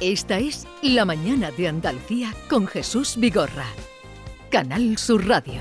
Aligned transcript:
Esta 0.00 0.38
es 0.38 0.66
La 0.80 1.04
Mañana 1.04 1.50
de 1.50 1.68
Andalucía 1.68 2.34
con 2.48 2.66
Jesús 2.66 3.16
Vigorra. 3.18 3.66
Canal 4.50 4.96
Sur 4.96 5.28
Radio. 5.28 5.60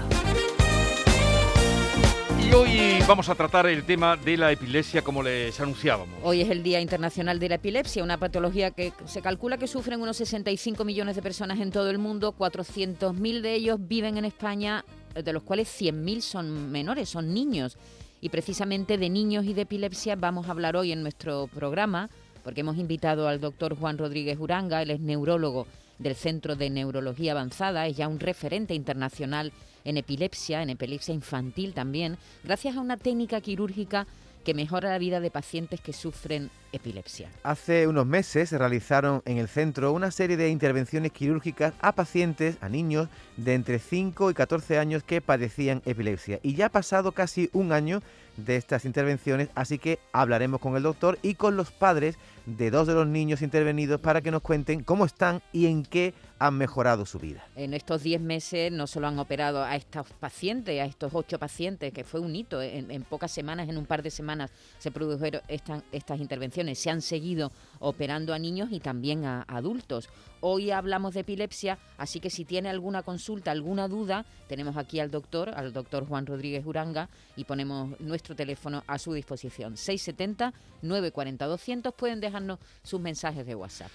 Y 2.42 2.54
hoy 2.54 3.04
vamos 3.06 3.28
a 3.28 3.36
tratar 3.36 3.68
el 3.68 3.84
tema 3.84 4.16
de 4.16 4.38
la 4.38 4.54
epilepsia 4.54 5.02
como 5.02 5.22
les 5.22 5.60
anunciábamos. 5.60 6.18
Hoy 6.24 6.40
es 6.40 6.50
el 6.50 6.64
Día 6.64 6.80
Internacional 6.80 7.38
de 7.38 7.50
la 7.50 7.56
Epilepsia, 7.56 8.02
una 8.02 8.18
patología 8.18 8.72
que 8.72 8.94
se 9.08 9.22
calcula 9.22 9.58
que 9.58 9.68
sufren 9.68 10.02
unos 10.02 10.16
65 10.16 10.86
millones 10.86 11.18
de 11.18 11.22
personas 11.22 11.60
en 11.60 11.72
todo 11.72 11.90
el 11.90 11.98
mundo, 11.98 12.34
400.000 12.34 13.42
de 13.42 13.54
ellos 13.56 13.78
viven 13.82 14.18
en 14.18 14.24
España, 14.24 14.86
de 15.22 15.34
los 15.34 15.44
cuales 15.44 15.68
100.000 15.68 16.22
son 16.22 16.72
menores, 16.72 17.10
son 17.10 17.34
niños. 17.34 17.78
Y 18.22 18.30
precisamente 18.30 18.98
de 18.98 19.10
niños 19.10 19.44
y 19.44 19.54
de 19.54 19.64
epilepsia 19.64 20.16
vamos 20.16 20.48
a 20.48 20.52
hablar 20.52 20.78
hoy 20.78 20.94
en 20.94 21.02
nuestro 21.02 21.48
programa 21.48 22.10
porque 22.50 22.62
hemos 22.62 22.80
invitado 22.80 23.28
al 23.28 23.40
doctor 23.40 23.78
Juan 23.78 24.00
Rodríguez 24.00 24.40
Uranga, 24.40 24.82
él 24.82 24.90
es 24.90 25.00
neurólogo 25.00 25.68
del 26.00 26.16
Centro 26.16 26.56
de 26.56 26.72
Neurología 26.72 27.34
Avanzada, 27.34 27.86
es 27.86 27.96
ya 27.96 28.08
un 28.08 28.20
referente 28.20 28.74
internacional 28.74 29.54
en 29.86 29.98
epilepsia, 29.98 30.64
en 30.64 30.72
epilepsia 30.72 31.14
infantil 31.14 31.76
también, 31.76 32.18
gracias 32.44 32.76
a 32.76 32.82
una 32.82 32.98
técnica 32.98 33.40
quirúrgica 33.40 34.08
que 34.44 34.56
mejora 34.56 34.90
la 34.90 34.98
vida 34.98 35.20
de 35.20 35.30
pacientes 35.30 35.80
que 35.80 35.94
sufren 35.94 36.50
epilepsia. 36.72 37.30
Hace 37.44 37.86
unos 37.86 38.08
meses 38.08 38.50
se 38.50 38.58
realizaron 38.58 39.22
en 39.26 39.38
el 39.38 39.48
centro 39.48 39.92
una 39.92 40.10
serie 40.10 40.36
de 40.36 40.50
intervenciones 40.50 41.12
quirúrgicas 41.12 41.74
a 41.82 41.92
pacientes, 41.92 42.58
a 42.62 42.70
niños 42.70 43.10
de 43.38 43.54
entre 43.54 43.78
5 43.78 44.32
y 44.32 44.34
14 44.34 44.80
años 44.80 45.04
que 45.04 45.22
padecían 45.22 45.84
epilepsia. 45.86 46.40
Y 46.42 46.56
ya 46.56 46.68
ha 46.68 46.70
pasado 46.70 47.12
casi 47.12 47.52
un 47.54 47.72
año 47.72 48.02
de 48.46 48.56
estas 48.56 48.86
intervenciones, 48.86 49.50
así 49.56 49.80
que 49.80 50.00
hablaremos 50.12 50.60
con 50.60 50.76
el 50.76 50.84
doctor 50.84 51.18
y 51.22 51.36
con 51.36 51.56
los 51.56 51.72
padres 51.72 52.18
de 52.58 52.72
dos 52.72 52.88
de 52.88 52.94
los 52.94 53.08
niños 53.08 53.42
intervenidos 53.42 54.00
para 54.00 54.22
que 54.22 54.32
nos 54.32 54.42
cuenten 54.42 54.84
cómo 54.84 55.06
están 55.06 55.42
y 55.52 55.68
en 55.68 55.84
qué 55.84 56.14
han 56.40 56.58
mejorado 56.58 57.06
su 57.06 57.20
vida. 57.20 57.46
En 57.56 57.74
estos 57.74 58.02
10 58.02 58.22
meses 58.22 58.72
no 58.72 58.88
solo 58.88 59.08
han 59.08 59.20
operado 59.20 59.62
a 59.64 59.76
estos 59.76 60.08
pacientes, 60.20 60.82
a 60.82 60.86
estos 60.86 61.14
ocho 61.14 61.38
pacientes, 61.38 61.92
que 61.92 62.06
fue 62.06 62.22
un 62.22 62.34
hito, 62.36 62.62
en, 62.62 63.04
pocas 63.04 63.32
semanas, 63.32 63.68
en 63.68 63.78
un 63.78 63.86
par 63.86 64.02
de 64.02 64.10
semanas 64.10 64.52
se 64.78 64.90
produjeron 64.90 65.42
estas 65.50 66.20
intervenciones, 66.20 66.80
se 66.80 66.90
han 66.90 67.02
seguido 67.02 67.52
operando 67.80 68.34
a 68.34 68.40
niños 68.40 68.70
y 68.72 68.80
también 68.80 69.26
a 69.26 69.44
adultos. 69.44 70.10
Hoy 70.40 70.72
hablamos 70.72 71.14
de 71.14 71.20
epilepsia, 71.22 71.78
así 71.98 72.22
que 72.22 72.30
si 72.30 72.46
tiene 72.46 72.70
alguna 72.70 73.04
consulta, 73.04 73.52
alguna 73.52 73.90
duda, 73.90 74.26
tenemos 74.48 74.78
aquí 74.78 75.02
al 75.02 75.12
doctor, 75.12 75.50
al 75.50 75.74
doctor 75.74 76.08
Juan 76.08 76.26
Rodríguez 76.26 76.66
Uranga, 76.66 77.10
y 77.36 77.44
ponemos 77.44 78.00
nuestro 78.00 78.29
teléfono 78.36 78.84
a 78.88 78.98
su 78.98 79.14
disposición. 79.14 79.78
670 79.78 80.54
940 80.82 81.46
200 81.46 81.94
pueden 81.94 82.20
dejarnos 82.20 82.60
sus 82.84 83.00
mensajes 83.00 83.46
de 83.46 83.56
WhatsApp. 83.56 83.92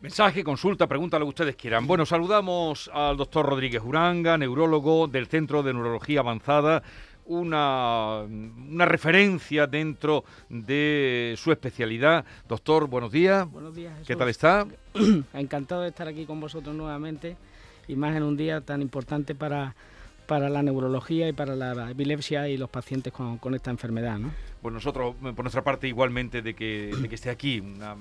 Mensaje, 0.00 0.42
consulta, 0.42 0.88
pregunta, 0.88 1.16
lo 1.18 1.26
que 1.26 1.30
ustedes 1.30 1.56
quieran. 1.56 1.86
Bueno, 1.86 2.04
saludamos 2.04 2.90
al 2.92 3.16
doctor 3.16 3.46
Rodríguez 3.46 3.82
Uranga, 3.84 4.36
neurólogo 4.36 5.06
del 5.06 5.28
Centro 5.28 5.62
de 5.62 5.72
Neurología 5.72 6.20
Avanzada, 6.20 6.82
una, 7.24 8.22
una, 8.22 8.84
referencia 8.84 9.68
dentro 9.68 10.24
de 10.48 11.34
su 11.38 11.52
especialidad. 11.52 12.24
Doctor, 12.48 12.88
buenos 12.88 13.12
días. 13.12 13.48
Buenos 13.48 13.76
días. 13.76 13.94
¿Qué 14.04 14.16
tal 14.16 14.28
está? 14.28 14.66
Encantado 15.34 15.82
de 15.82 15.90
estar 15.90 16.08
aquí 16.08 16.26
con 16.26 16.40
vosotros 16.40 16.74
nuevamente 16.74 17.36
y 17.86 17.94
más 17.94 18.16
en 18.16 18.24
un 18.24 18.36
día 18.36 18.60
tan 18.60 18.82
importante 18.82 19.36
para, 19.36 19.76
para 20.26 20.48
la 20.48 20.62
neurología 20.62 21.28
y 21.28 21.32
para 21.32 21.54
la 21.54 21.90
epilepsia 21.90 22.48
y 22.48 22.56
los 22.56 22.70
pacientes 22.70 23.12
con, 23.12 23.38
con 23.38 23.54
esta 23.54 23.70
enfermedad. 23.70 24.18
¿no? 24.18 24.30
Pues 24.60 24.72
nosotros, 24.72 25.14
por 25.20 25.40
nuestra 25.42 25.62
parte, 25.62 25.88
igualmente 25.88 26.42
de 26.42 26.54
que, 26.54 26.90
de 26.96 27.08
que 27.08 27.14
esté 27.14 27.30
aquí. 27.30 27.60
Una, 27.60 27.96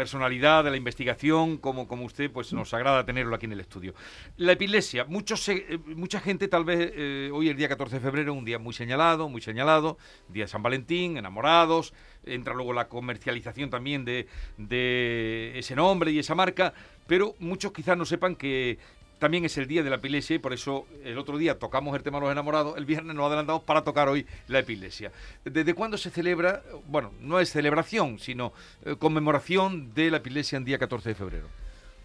personalidad 0.00 0.64
de 0.64 0.70
la 0.70 0.78
investigación, 0.78 1.58
como, 1.58 1.86
como 1.86 2.06
usted, 2.06 2.30
pues 2.30 2.54
nos 2.54 2.72
agrada 2.72 3.04
tenerlo 3.04 3.36
aquí 3.36 3.44
en 3.44 3.52
el 3.52 3.60
estudio. 3.60 3.94
La 4.38 4.52
epilepsia, 4.52 5.04
muchos, 5.04 5.46
eh, 5.50 5.78
mucha 5.94 6.20
gente 6.20 6.48
tal 6.48 6.64
vez, 6.64 6.90
eh, 6.94 7.30
hoy 7.34 7.50
el 7.50 7.56
día 7.56 7.68
14 7.68 7.96
de 7.96 8.00
febrero, 8.00 8.32
un 8.32 8.46
día 8.46 8.58
muy 8.58 8.72
señalado, 8.72 9.28
muy 9.28 9.42
señalado, 9.42 9.98
día 10.28 10.44
de 10.44 10.48
San 10.48 10.62
Valentín, 10.62 11.18
enamorados, 11.18 11.92
entra 12.24 12.54
luego 12.54 12.72
la 12.72 12.88
comercialización 12.88 13.68
también 13.68 14.06
de, 14.06 14.26
de 14.56 15.52
ese 15.56 15.76
nombre 15.76 16.10
y 16.12 16.18
esa 16.18 16.34
marca, 16.34 16.72
pero 17.06 17.34
muchos 17.38 17.70
quizás 17.72 17.98
no 17.98 18.06
sepan 18.06 18.36
que 18.36 18.78
también 19.20 19.44
es 19.44 19.56
el 19.58 19.68
día 19.68 19.84
de 19.84 19.90
la 19.90 19.96
epilepsia 19.96 20.36
y 20.36 20.38
por 20.40 20.52
eso 20.52 20.86
el 21.04 21.18
otro 21.18 21.38
día 21.38 21.58
tocamos 21.58 21.94
el 21.94 22.02
tema 22.02 22.18
de 22.18 22.22
los 22.22 22.32
enamorados, 22.32 22.76
el 22.76 22.86
viernes 22.86 23.14
nos 23.14 23.26
adelantamos 23.26 23.62
para 23.62 23.84
tocar 23.84 24.08
hoy 24.08 24.26
la 24.48 24.58
epilepsia. 24.58 25.12
¿Desde 25.44 25.74
cuándo 25.74 25.96
se 25.98 26.10
celebra? 26.10 26.62
Bueno, 26.88 27.12
no 27.20 27.38
es 27.38 27.50
celebración, 27.50 28.18
sino 28.18 28.52
eh, 28.84 28.96
conmemoración 28.98 29.94
de 29.94 30.10
la 30.10 30.16
epilepsia 30.16 30.56
en 30.56 30.64
día 30.64 30.78
14 30.78 31.10
de 31.10 31.14
febrero. 31.14 31.46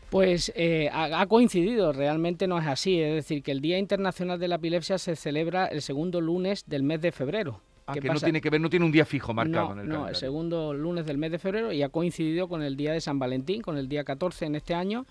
Pues 0.09 0.51
eh, 0.55 0.89
ha, 0.93 1.25
coincidido, 1.25 1.91
realmente 1.91 2.47
no 2.47 2.59
es 2.59 2.67
así, 2.67 3.01
es 3.01 3.15
decir, 3.15 3.41
que 3.41 3.51
el 3.51 3.59
Día 3.59 3.79
Internacional 3.79 4.39
de 4.39 4.47
la 4.47 4.55
Epilepsia 4.55 4.97
se 4.97 5.15
celebra 5.15 5.65
el 5.65 5.81
segundo 5.81 6.21
lunes 6.21 6.63
del 6.67 6.83
mes 6.83 7.01
de 7.01 7.11
febrero. 7.11 7.61
Ah, 7.87 7.93
que 7.93 8.07
no 8.07 8.19
tiene 8.19 8.41
que 8.41 8.49
ver, 8.49 8.61
no 8.61 8.69
tiene 8.69 8.85
un 8.85 8.91
día 8.91 9.05
fijo 9.05 9.33
marcado 9.33 9.73
en 9.73 9.79
el 9.79 9.89
No, 9.89 10.07
el 10.07 10.15
segundo 10.15 10.73
lunes 10.73 11.05
del 11.05 11.17
mes 11.17 11.31
de 11.31 11.39
febrero 11.39 11.71
y 11.71 11.83
ha 11.83 11.89
coincidido 11.89 12.47
con 12.47 12.61
el 12.63 12.75
día 12.77 12.93
de 12.93 13.01
San 13.01 13.19
Valentín, 13.19 13.61
con 13.61 13.77
el 13.77 13.87
día 13.87 14.03
14 14.03 14.45
en 14.45 14.55
este 14.55 14.73
año, 14.73 15.05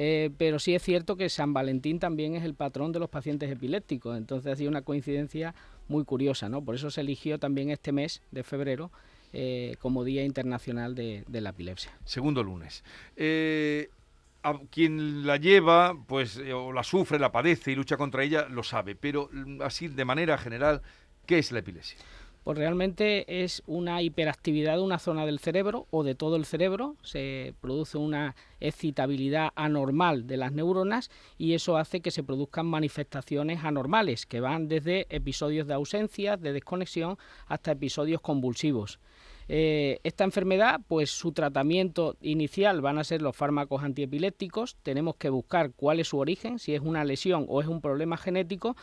eh, 0.00 0.30
pero 0.38 0.60
sí 0.60 0.76
es 0.76 0.82
cierto 0.84 1.16
que 1.16 1.28
San 1.28 1.52
Valentín 1.52 1.98
también 1.98 2.36
es 2.36 2.44
el 2.44 2.54
patrón 2.54 2.92
de 2.92 3.00
los 3.00 3.10
pacientes 3.10 3.50
epilépticos, 3.50 4.16
entonces 4.16 4.52
ha 4.52 4.54
sido 4.54 4.70
una 4.70 4.82
coincidencia 4.82 5.56
muy 5.88 6.04
curiosa, 6.04 6.48
¿no? 6.48 6.64
Por 6.64 6.76
eso 6.76 6.88
se 6.92 7.00
eligió 7.00 7.40
también 7.40 7.70
este 7.70 7.90
mes 7.90 8.22
de 8.30 8.44
febrero 8.44 8.92
eh, 9.32 9.74
como 9.80 10.04
Día 10.04 10.22
Internacional 10.22 10.94
de, 10.94 11.24
la 11.28 11.50
Epilepsia. 11.50 11.90
Segundo 12.04 12.44
lunes. 12.44 12.84
Eh, 13.16 13.90
quien 14.70 15.26
la 15.26 15.36
lleva, 15.36 15.96
pues, 16.06 16.40
o 16.54 16.72
la 16.72 16.84
sufre, 16.84 17.18
la 17.18 17.32
padece 17.32 17.72
y 17.72 17.74
lucha 17.74 17.96
contra 17.96 18.22
ella, 18.22 18.46
lo 18.48 18.62
sabe, 18.62 18.94
pero 18.94 19.28
mm, 19.32 19.62
así 19.62 19.88
de 19.88 20.04
manera 20.04 20.38
general, 20.38 20.80
¿qué 21.26 21.38
es 21.38 21.50
la 21.50 21.58
epilepsia? 21.58 21.98
Pues 22.48 22.56
realmente 22.56 23.44
es 23.44 23.62
una 23.66 24.00
hiperactividad 24.00 24.76
de 24.76 24.82
una 24.82 24.98
zona 24.98 25.26
del 25.26 25.38
cerebro 25.38 25.86
o 25.90 26.02
de 26.02 26.14
todo 26.14 26.36
el 26.36 26.46
cerebro, 26.46 26.96
se 27.02 27.52
produce 27.60 27.98
una 27.98 28.36
excitabilidad 28.58 29.50
anormal 29.54 30.26
de 30.26 30.38
las 30.38 30.52
neuronas 30.52 31.10
y 31.36 31.52
eso 31.52 31.76
hace 31.76 32.00
que 32.00 32.10
se 32.10 32.22
produzcan 32.22 32.64
manifestaciones 32.64 33.64
anormales 33.64 34.24
que 34.24 34.40
van 34.40 34.66
desde 34.66 35.06
episodios 35.14 35.66
de 35.66 35.74
ausencia, 35.74 36.38
de 36.38 36.54
desconexión, 36.54 37.18
hasta 37.48 37.72
episodios 37.72 38.22
convulsivos. 38.22 38.98
Eh, 39.48 40.00
esta 40.02 40.24
enfermedad, 40.24 40.80
pues 40.88 41.10
su 41.10 41.32
tratamiento 41.32 42.16
inicial 42.22 42.80
van 42.80 42.96
a 42.96 43.04
ser 43.04 43.20
los 43.20 43.36
fármacos 43.36 43.82
antiepilépticos. 43.82 44.78
Tenemos 44.82 45.16
que 45.16 45.28
buscar 45.28 45.72
cuál 45.76 46.00
es 46.00 46.08
su 46.08 46.18
origen, 46.18 46.58
si 46.58 46.74
es 46.74 46.80
una 46.80 47.04
lesión 47.04 47.44
o 47.46 47.60
es 47.60 47.68
un 47.68 47.82
problema 47.82 48.16
genético. 48.16 48.74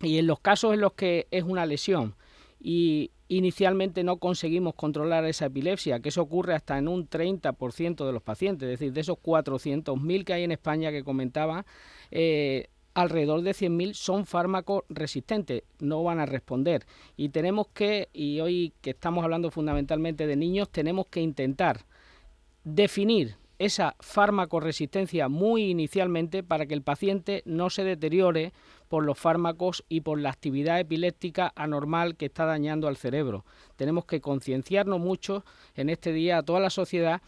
Y 0.00 0.18
en 0.18 0.28
los 0.28 0.38
casos 0.38 0.72
en 0.72 0.80
los 0.80 0.92
que 0.92 1.26
es 1.32 1.42
una 1.42 1.66
lesión, 1.66 2.14
y 2.62 3.10
inicialmente 3.28 4.04
no 4.04 4.18
conseguimos 4.18 4.74
controlar 4.74 5.24
esa 5.24 5.46
epilepsia, 5.46 6.00
que 6.00 6.10
eso 6.10 6.22
ocurre 6.22 6.54
hasta 6.54 6.78
en 6.78 6.86
un 6.86 7.08
30% 7.08 8.06
de 8.06 8.12
los 8.12 8.22
pacientes, 8.22 8.66
es 8.66 8.78
decir, 8.78 8.92
de 8.92 9.00
esos 9.00 9.18
400.000 9.18 10.24
que 10.24 10.32
hay 10.34 10.44
en 10.44 10.52
España 10.52 10.92
que 10.92 11.02
comentaba, 11.02 11.66
eh, 12.10 12.68
alrededor 12.94 13.42
de 13.42 13.52
100.000 13.52 13.94
son 13.94 14.26
fármacos 14.26 14.84
resistentes, 14.88 15.64
no 15.80 16.04
van 16.04 16.20
a 16.20 16.26
responder. 16.26 16.86
Y 17.16 17.30
tenemos 17.30 17.68
que, 17.68 18.08
y 18.12 18.40
hoy 18.40 18.74
que 18.80 18.90
estamos 18.90 19.24
hablando 19.24 19.50
fundamentalmente 19.50 20.26
de 20.26 20.36
niños, 20.36 20.70
tenemos 20.70 21.06
que 21.06 21.20
intentar 21.20 21.84
definir 22.64 23.36
esa 23.58 23.96
farmacoresistencia 24.00 25.28
muy 25.28 25.70
inicialmente 25.70 26.42
para 26.42 26.66
que 26.66 26.74
el 26.74 26.82
paciente 26.82 27.42
no 27.44 27.70
se 27.70 27.84
deteriore 27.84 28.52
por 28.92 29.06
los 29.06 29.18
fármacos 29.18 29.86
y 29.88 30.02
por 30.02 30.20
la 30.20 30.28
actividad 30.28 30.78
epiléptica 30.78 31.50
anormal 31.56 32.14
que 32.14 32.26
está 32.26 32.44
dañando 32.44 32.88
al 32.88 32.98
cerebro. 32.98 33.46
Tenemos 33.76 34.04
que 34.04 34.20
concienciarnos 34.20 35.00
mucho 35.00 35.46
en 35.74 35.88
este 35.88 36.12
día 36.12 36.36
a 36.36 36.42
toda 36.42 36.60
la 36.60 36.68
sociedad 36.68 37.22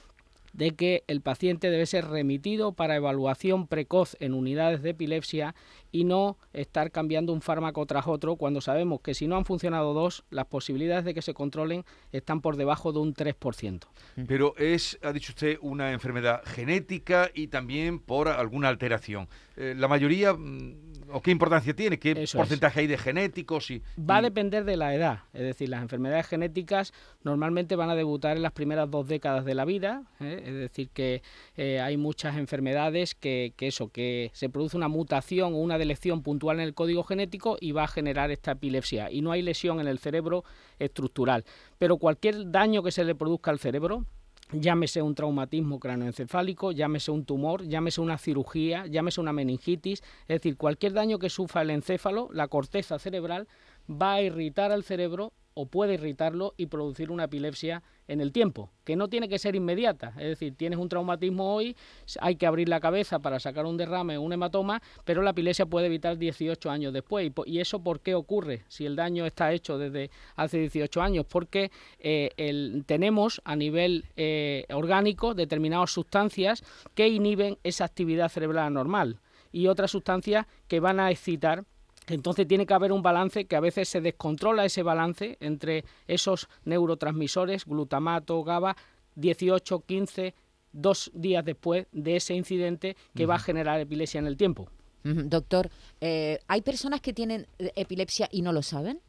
de 0.55 0.73
que 0.73 1.05
el 1.09 1.21
paciente 1.21 1.71
debe 1.71 1.87
ser 1.87 2.06
remitido 2.06 2.73
para 2.73 2.97
evaluación 2.97 3.67
precoz 3.67 4.17
en 4.21 4.35
unidades 4.35 4.83
de 4.83 4.91
epilepsia 4.91 5.55
y 5.91 6.05
no 6.05 6.38
estar 6.53 6.91
cambiando 6.91 7.33
un 7.33 7.41
fármaco 7.41 7.85
tras 7.87 8.06
otro 8.06 8.37
cuando 8.37 8.61
sabemos 8.61 9.00
que 9.00 9.15
si 9.15 9.27
no 9.27 9.37
han 9.37 9.44
funcionado 9.44 9.94
dos, 9.94 10.25
las 10.31 10.47
posibilidades 10.47 11.05
de 11.05 11.15
que 11.15 11.23
se 11.23 11.35
controlen 11.35 11.85
están 12.12 12.41
por 12.41 12.56
debajo 12.56 12.93
de 12.93 13.00
un 13.00 13.15
3%. 13.15 13.81
Pero 14.29 14.55
es, 14.56 14.99
ha 15.03 15.12
dicho 15.12 15.33
usted, 15.33 15.59
una 15.61 15.93
enfermedad 15.93 16.43
genética 16.44 17.31
y 17.35 17.49
también 17.49 17.99
por 17.99 18.29
alguna 18.29 18.69
alteración. 18.69 19.29
Eh, 19.56 19.75
la 19.77 19.88
mayoría 19.88 20.35
mm, 20.35 20.94
¿O 21.12 21.21
qué 21.21 21.31
importancia 21.31 21.75
tiene? 21.75 21.99
¿Qué 21.99 22.27
porcentaje 22.33 22.81
hay 22.81 22.87
de 22.87 22.99
genéticos? 22.99 23.71
Y, 23.71 23.83
Va 23.99 24.19
a 24.19 24.23
depender 24.23 24.65
de 24.65 24.77
la 24.77 24.95
edad. 24.95 25.21
Es 25.33 25.43
decir, 25.43 25.69
las 25.69 25.83
enfermedades 25.83 26.27
genéticas 26.27 26.93
normalmente 27.23 27.77
van 27.77 27.91
a 27.91 27.95
debutar 27.95 28.37
en 28.37 28.43
las 28.43 28.53
primeras 28.53 28.91
dos 28.91 29.06
décadas 29.09 29.45
de 29.45 29.55
la 29.55 29.65
vida. 29.65 30.05
¿eh? 30.21 30.43
Es 30.45 30.55
decir, 30.55 30.91
que 30.91 31.23
eh, 31.56 31.81
hay 31.81 31.97
muchas 31.97 32.37
enfermedades 32.37 33.15
que, 33.15 33.53
que, 33.56 33.69
eso, 33.69 33.89
que 33.89 34.31
se 34.35 34.49
produce 34.49 34.77
una 34.77 34.89
mutación 34.89 35.55
o 35.55 35.59
una 35.59 35.79
delección 35.79 36.23
puntual 36.23 36.61
en 36.61 36.65
el 36.65 36.75
código 36.75 37.03
genético 37.05 37.57
y 37.61 37.73
va 37.73 37.85
a 37.85 37.89
generar 37.89 38.31
esta 38.31 38.53
epilepsia. 38.53 39.11
Y 39.11 39.23
no 39.23 39.33
hay 39.33 39.43
lesión 39.43 39.81
en 39.81 39.89
el 39.89 39.99
cerebro 39.99 40.45
estructural. 40.79 41.45
Pero 41.79 41.99
cualquier 41.99 42.50
daño 42.50 42.83
que 42.83 42.93
se 42.93 43.05
le 43.05 43.15
produzca 43.15 43.50
al 43.50 43.59
cerebro, 43.59 44.07
llámese 44.52 45.02
un 45.02 45.14
traumatismo 45.14 45.81
cranoencefálico, 45.81 46.73
llámese 46.73 47.11
un 47.11 47.25
tumor, 47.25 47.67
llámese 47.67 48.00
una 48.00 48.19
cirugía, 48.19 48.87
llámese 48.87 49.20
una 49.20 49.32
meningitis, 49.32 50.02
es 50.23 50.41
decir, 50.41 50.56
cualquier 50.56 50.93
daño 50.93 51.19
que 51.19 51.31
sufra 51.31 51.62
el 51.62 51.70
encéfalo, 51.70 52.29
la 52.32 52.49
corteza 52.49 52.99
cerebral, 52.99 53.49
va 53.91 54.14
a 54.14 54.23
irritar 54.23 54.73
al 54.73 54.85
cerebro 54.85 55.32
o 55.55 55.67
puede 55.67 55.94
irritarlo 55.94 56.55
y 56.56 56.67
producir 56.67 57.11
una 57.11 57.25
epilepsia 57.25 57.82
en 58.09 58.21
el 58.21 58.33
tiempo, 58.33 58.71
que 58.85 58.97
no 58.97 59.09
tiene 59.09 59.29
que 59.29 59.39
ser 59.39 59.55
inmediata. 59.55 60.09
Es 60.19 60.29
decir, 60.29 60.55
tienes 60.56 60.79
un 60.79 60.89
traumatismo 60.89 61.55
hoy, 61.55 61.77
hay 62.21 62.37
que 62.37 62.47
abrir 62.47 62.69
la 62.69 62.81
cabeza 62.81 63.19
para 63.19 63.41
sacar 63.41 63.67
un 63.67 63.77
derrame 63.77 64.19
o 64.19 64.23
un 64.23 64.33
hematoma, 64.33 64.83
pero 65.05 65.23
la 65.23 65.31
epilepsia 65.31 65.67
puede 65.67 65.87
evitar 65.87 66.19
18 66.19 66.71
años 66.71 66.93
después. 66.93 67.31
¿Y, 67.47 67.61
eso 67.61 67.83
por 67.83 68.01
qué 68.01 68.15
ocurre? 68.15 68.65
Si 68.69 68.85
el 68.85 68.97
daño 68.97 69.27
está 69.27 69.53
hecho 69.53 69.79
desde 69.79 70.11
hace 70.37 70.59
18 70.59 71.03
años, 71.03 71.27
porque 71.27 71.71
eh, 71.99 72.83
tenemos 72.87 73.41
a 73.45 73.56
nivel 73.56 74.05
eh, 74.17 74.67
orgánico 74.73 75.35
determinadas 75.35 75.91
sustancias 75.91 76.62
que 76.95 77.09
inhiben 77.09 77.59
esa 77.62 77.85
actividad 77.85 78.29
cerebral 78.29 78.73
normal 78.73 79.21
y 79.53 79.69
otras 79.69 79.93
sustancias 79.93 80.47
que 80.69 80.81
van 80.81 80.99
a 81.00 81.11
excitar 81.11 81.65
entonces 82.09 82.47
tiene 82.47 82.67
que 82.67 82.75
haber 82.75 82.93
un 82.93 83.03
balance 83.03 83.47
que 83.47 83.56
a 83.56 83.61
veces 83.61 83.89
se 83.89 84.01
descontrola 84.01 84.65
ese 84.65 84.83
balance 84.83 85.37
entre 85.41 85.85
esos 86.06 86.49
neurotransmisores, 86.65 87.65
glutamato, 87.65 88.43
GABA, 88.45 88.77
18, 89.17 89.81
15, 89.81 90.35
dos 90.73 91.11
días 91.15 91.45
después 91.45 91.87
de 91.93 92.17
ese 92.17 92.35
incidente 92.35 92.97
que 93.15 93.27
va 93.27 93.37
a 93.37 93.39
generar 93.39 93.81
epilepsia 93.81 94.19
en 94.19 94.27
el 94.27 94.37
tiempo. 94.37 94.69
Doctor, 95.05 95.71
eh, 96.01 96.39
¿hay 96.49 96.62
personas 96.62 97.03
que 97.03 97.12
tienen 97.12 97.47
eh, 97.59 97.73
epilepsia 97.77 98.27
y 98.33 98.41
no 98.41 98.53
lo 98.53 98.62
saben? 98.62 99.00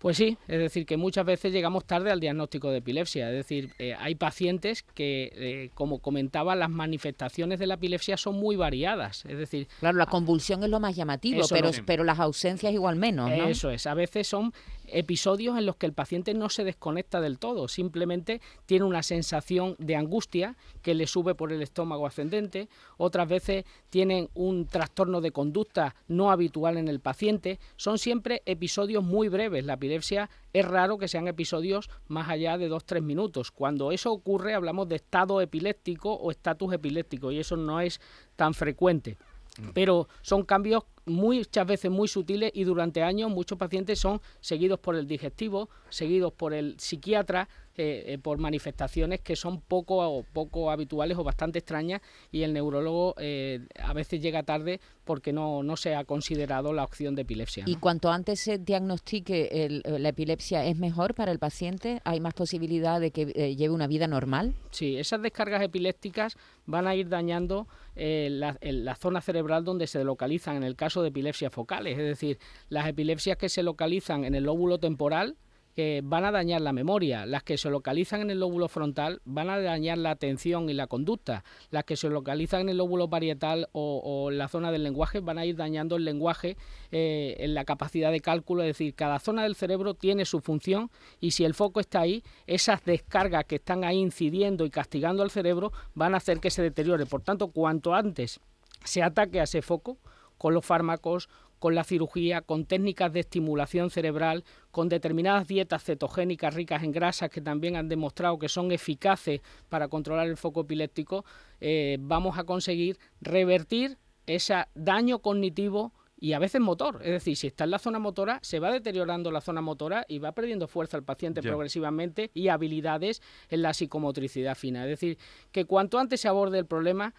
Pues 0.00 0.16
sí, 0.16 0.38
es 0.48 0.58
decir, 0.58 0.86
que 0.86 0.96
muchas 0.96 1.26
veces 1.26 1.52
llegamos 1.52 1.84
tarde 1.84 2.10
al 2.10 2.20
diagnóstico 2.20 2.70
de 2.70 2.78
epilepsia. 2.78 3.28
Es 3.28 3.36
decir, 3.36 3.74
eh, 3.78 3.94
hay 3.98 4.14
pacientes 4.14 4.82
que, 4.82 5.30
eh, 5.34 5.70
como 5.74 5.98
comentaba, 5.98 6.56
las 6.56 6.70
manifestaciones 6.70 7.58
de 7.58 7.66
la 7.66 7.74
epilepsia 7.74 8.16
son 8.16 8.36
muy 8.36 8.56
variadas. 8.56 9.26
Es 9.26 9.36
decir, 9.36 9.68
claro, 9.78 9.98
la 9.98 10.06
convulsión 10.06 10.64
es 10.64 10.70
lo 10.70 10.80
más 10.80 10.96
llamativo, 10.96 11.42
pero, 11.50 11.70
pero 11.84 12.02
las 12.02 12.18
ausencias 12.18 12.72
igual 12.72 12.96
menos. 12.96 13.28
¿no? 13.28 13.46
Eso 13.48 13.70
es. 13.70 13.86
A 13.86 13.92
veces 13.92 14.26
son 14.26 14.54
episodios 14.92 15.58
en 15.58 15.66
los 15.66 15.76
que 15.76 15.86
el 15.86 15.92
paciente 15.92 16.34
no 16.34 16.48
se 16.48 16.64
desconecta 16.64 17.20
del 17.20 17.38
todo, 17.38 17.68
simplemente 17.68 18.40
tiene 18.66 18.84
una 18.84 19.02
sensación 19.02 19.76
de 19.78 19.96
angustia 19.96 20.56
que 20.82 20.94
le 20.94 21.06
sube 21.06 21.34
por 21.34 21.52
el 21.52 21.62
estómago 21.62 22.06
ascendente, 22.06 22.68
otras 22.96 23.28
veces 23.28 23.64
tienen 23.88 24.28
un 24.34 24.66
trastorno 24.66 25.20
de 25.20 25.32
conducta 25.32 25.94
no 26.08 26.30
habitual 26.30 26.76
en 26.76 26.88
el 26.88 27.00
paciente, 27.00 27.58
son 27.76 27.98
siempre 27.98 28.42
episodios 28.46 29.04
muy 29.04 29.28
breves, 29.28 29.64
la 29.64 29.74
epilepsia 29.74 30.30
es 30.52 30.66
raro 30.66 30.98
que 30.98 31.08
sean 31.08 31.28
episodios 31.28 31.90
más 32.08 32.28
allá 32.28 32.58
de 32.58 32.70
2-3 32.70 33.02
minutos, 33.02 33.50
cuando 33.50 33.92
eso 33.92 34.12
ocurre 34.12 34.54
hablamos 34.54 34.88
de 34.88 34.96
estado 34.96 35.40
epiléptico 35.40 36.12
o 36.12 36.30
estatus 36.30 36.72
epiléptico 36.72 37.32
y 37.32 37.38
eso 37.38 37.56
no 37.56 37.80
es 37.80 38.00
tan 38.36 38.54
frecuente. 38.54 39.16
Mm. 39.58 39.70
Pero 39.74 40.08
son 40.22 40.44
cambios 40.44 40.84
muchas 41.06 41.66
veces 41.66 41.90
muy 41.90 42.08
sutiles 42.08 42.50
y 42.54 42.64
durante 42.64 43.02
años 43.02 43.30
muchos 43.30 43.58
pacientes 43.58 43.98
son 43.98 44.20
seguidos 44.40 44.78
por 44.80 44.96
el 44.96 45.06
digestivo, 45.06 45.68
seguidos 45.88 46.32
por 46.32 46.54
el 46.54 46.78
psiquiatra, 46.78 47.48
eh, 47.76 48.14
eh, 48.14 48.18
por 48.18 48.36
manifestaciones 48.36 49.20
que 49.20 49.36
son 49.36 49.62
poco, 49.62 50.26
poco 50.34 50.70
habituales 50.70 51.16
o 51.16 51.24
bastante 51.24 51.60
extrañas 51.60 52.02
y 52.30 52.42
el 52.42 52.52
neurólogo 52.52 53.14
eh, 53.16 53.60
a 53.82 53.94
veces 53.94 54.20
llega 54.20 54.42
tarde 54.42 54.80
porque 55.04 55.32
no, 55.32 55.62
no 55.62 55.76
se 55.76 55.94
ha 55.94 56.04
considerado 56.04 56.74
la 56.74 56.84
opción 56.84 57.14
de 57.14 57.22
epilepsia. 57.22 57.64
¿Y 57.66 57.76
cuanto 57.76 58.10
antes 58.10 58.40
se 58.40 58.58
diagnostique 58.58 59.80
la 59.82 60.08
epilepsia 60.10 60.66
es 60.66 60.76
mejor 60.76 61.14
para 61.14 61.32
el 61.32 61.38
paciente? 61.38 62.02
¿Hay 62.04 62.20
más 62.20 62.34
posibilidad 62.34 63.00
de 63.00 63.12
que 63.12 63.54
lleve 63.56 63.72
una 63.72 63.86
vida 63.86 64.06
normal? 64.06 64.54
Sí, 64.72 64.98
esas 64.98 65.22
descargas 65.22 65.62
epilépticas 65.62 66.36
van 66.66 66.86
a 66.86 66.94
ir 66.94 67.08
dañando 67.08 67.66
la, 67.96 68.58
la 68.60 68.94
zona 68.96 69.20
cerebral 69.20 69.64
donde 69.64 69.86
se 69.86 70.04
localizan 70.04 70.56
en 70.56 70.64
el 70.64 70.76
caso 70.76 70.99
de 71.02 71.08
epilepsias 71.08 71.52
focales, 71.52 71.98
es 71.98 72.04
decir, 72.04 72.38
las 72.68 72.86
epilepsias 72.86 73.36
que 73.36 73.48
se 73.48 73.62
localizan 73.62 74.24
en 74.24 74.34
el 74.34 74.44
lóbulo 74.44 74.78
temporal, 74.78 75.36
que 75.74 76.00
van 76.02 76.24
a 76.24 76.30
dañar 76.30 76.60
la 76.60 76.72
memoria, 76.72 77.26
las 77.26 77.42
que 77.42 77.56
se 77.56 77.70
localizan 77.70 78.22
en 78.22 78.30
el 78.30 78.40
lóbulo 78.40 78.68
frontal 78.68 79.20
van 79.24 79.50
a 79.50 79.60
dañar 79.60 79.98
la 79.98 80.10
atención 80.10 80.68
y 80.68 80.74
la 80.74 80.86
conducta, 80.86 81.44
las 81.70 81.84
que 81.84 81.96
se 81.96 82.08
localizan 82.08 82.62
en 82.62 82.70
el 82.70 82.78
lóbulo 82.78 83.08
parietal 83.08 83.68
o, 83.72 84.28
en 84.30 84.38
la 84.38 84.48
zona 84.48 84.72
del 84.72 84.82
lenguaje 84.82 85.20
van 85.20 85.38
a 85.38 85.46
ir 85.46 85.56
dañando 85.56 85.96
el 85.96 86.04
lenguaje 86.04 86.56
eh, 86.90 87.36
en 87.38 87.54
la 87.54 87.64
capacidad 87.64 88.10
de 88.10 88.20
cálculo, 88.20 88.62
es 88.62 88.68
decir, 88.68 88.94
cada 88.94 89.18
zona 89.20 89.44
del 89.44 89.54
cerebro 89.54 89.94
tiene 89.94 90.24
su 90.24 90.40
función 90.40 90.90
y 91.20 91.32
si 91.32 91.44
el 91.44 91.54
foco 91.54 91.80
está 91.80 92.00
ahí, 92.00 92.24
esas 92.46 92.84
descargas 92.84 93.44
que 93.44 93.56
están 93.56 93.84
ahí 93.84 93.98
incidiendo 93.98 94.64
y 94.64 94.70
castigando 94.70 95.22
al 95.22 95.30
cerebro 95.30 95.72
van 95.94 96.14
a 96.14 96.18
hacer 96.18 96.40
que 96.40 96.50
se 96.50 96.62
deteriore. 96.62 97.06
Por 97.06 97.22
tanto, 97.22 97.48
cuanto 97.48 97.94
antes 97.94 98.40
se 98.84 99.02
ataque 99.02 99.40
a 99.40 99.44
ese 99.44 99.62
foco, 99.62 99.98
con 100.40 100.54
los 100.54 100.64
fármacos, 100.64 101.28
con 101.58 101.74
la 101.74 101.84
cirugía, 101.84 102.40
con 102.40 102.64
técnicas 102.64 103.12
de 103.12 103.20
estimulación 103.20 103.90
cerebral, 103.90 104.42
con 104.70 104.88
determinadas 104.88 105.46
dietas 105.46 105.84
cetogénicas 105.84 106.54
ricas 106.54 106.82
en 106.82 106.92
grasas 106.92 107.28
que 107.28 107.42
también 107.42 107.76
han 107.76 107.90
demostrado 107.90 108.38
que 108.38 108.48
son 108.48 108.72
eficaces 108.72 109.42
para 109.68 109.88
controlar 109.88 110.28
el 110.28 110.38
foco 110.38 110.62
epiléptico, 110.62 111.26
eh, 111.60 111.98
vamos 112.00 112.38
a 112.38 112.44
conseguir 112.44 112.98
revertir 113.20 113.98
ese 114.24 114.64
daño 114.74 115.18
cognitivo 115.18 115.92
y 116.18 116.32
a 116.32 116.38
veces 116.38 116.62
motor. 116.62 117.00
Es 117.02 117.12
decir, 117.12 117.36
si 117.36 117.48
está 117.48 117.64
en 117.64 117.72
la 117.72 117.78
zona 117.78 117.98
motora, 117.98 118.38
se 118.40 118.60
va 118.60 118.72
deteriorando 118.72 119.30
la 119.30 119.42
zona 119.42 119.60
motora 119.60 120.06
y 120.08 120.20
va 120.20 120.32
perdiendo 120.32 120.68
fuerza 120.68 120.96
el 120.96 121.02
paciente 121.02 121.42
progresivamente 121.42 122.30
y 122.32 122.48
habilidades 122.48 123.20
en 123.50 123.60
la 123.60 123.74
psicomotricidad 123.74 124.54
fina. 124.54 124.84
Es 124.84 124.88
decir, 124.88 125.18
que 125.52 125.66
cuanto 125.66 125.98
antes 125.98 126.22
se 126.22 126.28
aborde 126.28 126.58
el 126.58 126.66
problema, 126.66 127.14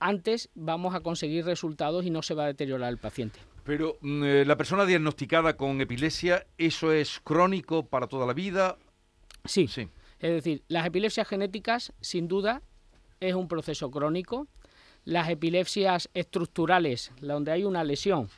antes 0.00 0.50
vamos 0.54 0.94
a 0.94 1.00
conseguir 1.00 1.44
resultados 1.44 2.04
y 2.04 2.10
no 2.10 2.22
se 2.22 2.34
va 2.34 2.44
a 2.44 2.48
deteriorar 2.48 2.90
el 2.90 2.98
paciente. 2.98 3.38
Pero 3.64 3.96
mm, 4.00 4.24
eh, 4.24 4.44
la 4.44 4.56
persona 4.56 4.84
diagnosticada 4.84 5.56
con 5.56 5.80
epilepsia, 5.80 6.46
¿eso 6.58 6.92
es 6.92 7.20
crónico 7.20 7.86
para 7.86 8.06
toda 8.06 8.26
la 8.26 8.34
vida? 8.34 8.76
Sí. 9.44 9.66
sí. 9.68 9.88
Es 10.20 10.30
decir, 10.30 10.62
las 10.68 10.86
epilepsias 10.86 11.26
genéticas, 11.26 11.92
sin 12.00 12.28
duda, 12.28 12.62
es 13.20 13.34
un 13.34 13.48
proceso 13.48 13.90
crónico. 13.90 14.46
Las 15.04 15.28
epilepsias 15.28 16.08
estructurales, 16.14 17.12
donde 17.20 17.52
hay 17.52 17.64
una 17.64 17.84
lesión, 17.84 18.28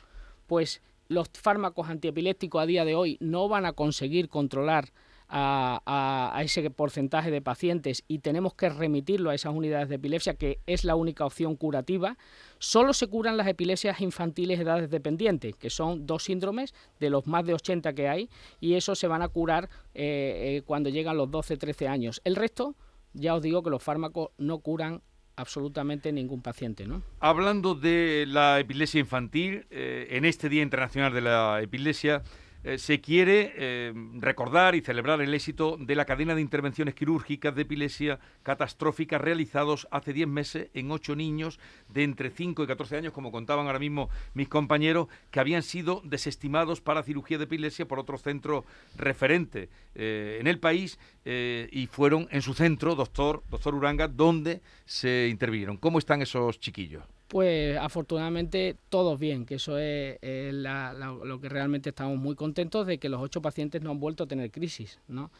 pues 0.47 0.81
los 1.07 1.29
fármacos 1.29 1.89
antiepilépticos 1.89 2.61
a 2.61 2.65
día 2.65 2.83
de 2.83 2.95
hoy 2.95 3.17
no 3.21 3.47
van 3.47 3.65
a 3.65 3.73
conseguir 3.73 4.27
controlar 4.27 4.91
a, 5.29 6.39
ese 6.43 6.69
porcentaje 6.69 7.31
de 7.31 7.41
pacientes 7.41 8.03
y 8.07 8.19
tenemos 8.19 8.53
que 8.53 8.69
remitirlo 8.69 9.29
a 9.29 9.35
esas 9.35 9.53
unidades 9.53 9.89
de 9.89 9.95
epilepsia, 9.95 10.35
que 10.35 10.59
es 10.65 10.83
la 10.83 10.95
única 10.95 11.25
opción 11.25 11.55
curativa, 11.55 12.17
solo 12.59 12.93
se 12.93 13.07
curan 13.07 13.37
las 13.37 13.47
epilepsias 13.47 14.01
infantiles 14.01 14.57
de 14.57 14.63
edades 14.63 14.89
dependientes, 14.89 15.55
que 15.55 15.69
son 15.69 16.05
dos 16.05 16.23
síndromes 16.23 16.73
de 16.99 17.09
los 17.09 17.27
más 17.27 17.45
de 17.45 17.53
80 17.53 17.93
que 17.93 18.07
hay, 18.07 18.29
y 18.59 18.75
eso 18.75 18.95
se 18.95 19.07
van 19.07 19.21
a 19.21 19.27
curar 19.27 19.69
eh, 19.93 20.57
eh, 20.57 20.61
cuando 20.65 20.89
llegan 20.89 21.17
los 21.17 21.29
12-13 21.29 21.87
años. 21.87 22.21
El 22.23 22.35
resto, 22.35 22.75
ya 23.13 23.35
os 23.35 23.41
digo 23.41 23.63
que 23.63 23.69
los 23.69 23.83
fármacos 23.83 24.29
no 24.37 24.59
curan 24.59 25.01
absolutamente 25.35 26.11
ningún 26.11 26.41
paciente. 26.41 26.85
¿no? 26.87 27.03
Hablando 27.19 27.75
de 27.75 28.25
la 28.27 28.59
epilepsia 28.59 28.99
infantil, 28.99 29.65
eh, 29.69 30.07
en 30.11 30.25
este 30.25 30.49
Día 30.49 30.63
Internacional 30.63 31.13
de 31.13 31.21
la 31.21 31.61
Epilepsia, 31.61 32.23
eh, 32.63 32.77
se 32.77 32.99
quiere 32.99 33.53
eh, 33.55 33.93
recordar 34.15 34.75
y 34.75 34.81
celebrar 34.81 35.21
el 35.21 35.33
éxito 35.33 35.77
de 35.79 35.95
la 35.95 36.05
cadena 36.05 36.35
de 36.35 36.41
intervenciones 36.41 36.95
quirúrgicas 36.95 37.55
de 37.55 37.61
epilepsia 37.61 38.19
catastróficas 38.43 39.21
realizados 39.21 39.87
hace 39.91 40.13
10 40.13 40.27
meses 40.27 40.69
en 40.73 40.91
8 40.91 41.15
niños 41.15 41.59
de 41.89 42.03
entre 42.03 42.29
5 42.29 42.63
y 42.63 42.67
14 42.67 42.97
años, 42.97 43.13
como 43.13 43.31
contaban 43.31 43.67
ahora 43.67 43.79
mismo 43.79 44.09
mis 44.33 44.47
compañeros, 44.47 45.07
que 45.31 45.39
habían 45.39 45.63
sido 45.63 46.01
desestimados 46.03 46.81
para 46.81 47.03
cirugía 47.03 47.37
de 47.37 47.45
epilepsia 47.45 47.87
por 47.87 47.99
otro 47.99 48.17
centro 48.17 48.65
referente 48.97 49.69
eh, 49.95 50.37
en 50.39 50.47
el 50.47 50.59
país 50.59 50.99
y 51.29 51.87
fueron 51.87 52.29
en 52.31 52.41
su 52.41 52.53
centro, 52.53 52.95
doctor, 52.95 53.43
doctor 53.49 53.75
Uranga, 53.75 54.07
donde 54.07 54.61
se 54.85 55.27
intervinieron. 55.29 55.75
¿Cómo 55.75 55.99
están 55.99 56.21
esos 56.21 56.57
chiquillos? 56.61 57.03
Pues 57.27 57.77
afortunadamente 57.77 58.77
todos 58.89 59.19
bien, 59.19 59.45
que 59.45 59.55
eso 59.55 59.77
es, 59.77 60.17
lo 60.53 61.41
que 61.41 61.49
realmente 61.49 61.89
estamos 61.89 62.17
muy 62.17 62.35
contentos 62.35 62.87
de 62.87 62.99
que 62.99 63.09
los 63.09 63.21
ocho 63.21 63.41
pacientes 63.41 63.81
no 63.81 63.91
han 63.91 63.99
vuelto 63.99 64.23
a 64.23 64.27
tener 64.27 64.49
crisis. 64.49 64.99
¿no? 65.07 65.31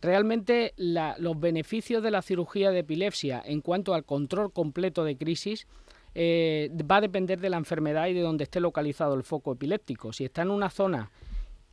Realmente 0.00 0.74
los 0.76 1.38
beneficios 1.38 2.02
de 2.02 2.10
la 2.10 2.22
cirugía 2.22 2.70
de 2.70 2.80
epilepsia 2.80 3.42
en 3.44 3.60
cuanto 3.60 3.94
al 3.94 4.04
control 4.04 4.52
completo 4.52 5.04
de 5.04 5.16
crisis 5.16 5.66
eh, 6.14 6.70
va 6.90 6.96
a 6.96 7.00
depender 7.00 7.38
de 7.40 7.50
la 7.50 7.56
enfermedad 7.56 8.08
y 8.08 8.14
de 8.14 8.22
dónde 8.22 8.44
esté 8.44 8.58
localizado 8.60 9.14
el 9.14 9.22
foco 9.22 9.52
epiléptico. 9.52 10.12
Si 10.12 10.24
está 10.24 10.42
en 10.42 10.50
una 10.50 10.70
zona 10.70 11.10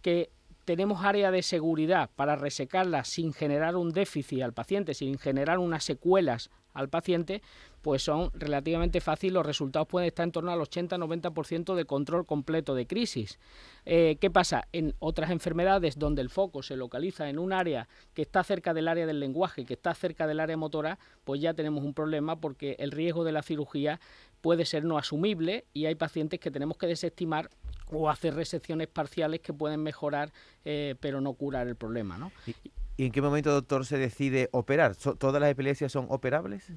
que 0.01 0.29
tenemos 0.65 1.03
área 1.03 1.31
de 1.31 1.41
seguridad 1.43 2.09
para 2.15 2.35
resecarla 2.35 3.03
sin 3.05 3.33
generar 3.33 3.75
un 3.75 3.91
déficit 3.91 4.41
al 4.41 4.53
paciente, 4.53 4.93
sin 4.93 5.17
generar 5.17 5.59
unas 5.59 5.83
secuelas 5.83 6.49
al 6.75 6.89
paciente, 6.89 7.41
pues 7.81 8.03
son 8.03 8.29
relativamente 8.33 9.01
fáciles, 9.01 9.33
los 9.33 9.45
resultados 9.45 9.87
pueden 9.87 10.07
estar 10.07 10.23
en 10.23 10.31
torno 10.31 10.51
al 10.51 10.59
80-90% 10.59 11.73
de 11.73 11.85
control 11.85 12.25
completo 12.25 12.75
de 12.75 12.85
crisis. 12.85 13.39
Eh, 13.85 14.17
¿Qué 14.19 14.29
pasa? 14.29 14.67
En 14.71 14.93
otras 14.99 15.31
enfermedades 15.31 15.97
donde 15.97 16.21
el 16.21 16.29
foco 16.29 16.61
se 16.61 16.75
localiza 16.75 17.29
en 17.29 17.39
un 17.39 17.53
área 17.53 17.87
que 18.13 18.21
está 18.21 18.43
cerca 18.43 18.73
del 18.73 18.87
área 18.87 19.05
del 19.05 19.19
lenguaje, 19.19 19.65
que 19.65 19.73
está 19.73 19.93
cerca 19.93 20.27
del 20.27 20.39
área 20.39 20.57
motora, 20.57 20.99
pues 21.23 21.41
ya 21.41 21.53
tenemos 21.53 21.83
un 21.83 21.93
problema 21.93 22.39
porque 22.39 22.75
el 22.79 22.91
riesgo 22.91 23.23
de 23.23 23.31
la 23.31 23.41
cirugía 23.41 23.99
puede 24.41 24.65
ser 24.65 24.83
no 24.83 24.97
asumible 24.97 25.65
y 25.73 25.85
hay 25.85 25.95
pacientes 25.95 26.39
que 26.39 26.51
tenemos 26.51 26.77
que 26.77 26.87
desestimar 26.87 27.49
o 27.91 28.09
hacer 28.09 28.35
resecciones 28.35 28.87
parciales 28.87 29.41
que 29.41 29.53
pueden 29.53 29.81
mejorar 29.81 30.31
eh, 30.65 30.95
pero 30.99 31.21
no 31.21 31.33
curar 31.33 31.67
el 31.67 31.75
problema. 31.75 32.17
¿no? 32.17 32.31
¿Y 32.47 32.71
en 32.97 33.11
qué 33.11 33.21
momento, 33.21 33.51
doctor, 33.51 33.85
se 33.85 33.97
decide 33.97 34.49
operar? 34.51 34.95
¿Todas 34.95 35.41
las 35.41 35.51
epilepsias 35.51 35.91
son 35.91 36.07
operables? 36.09 36.71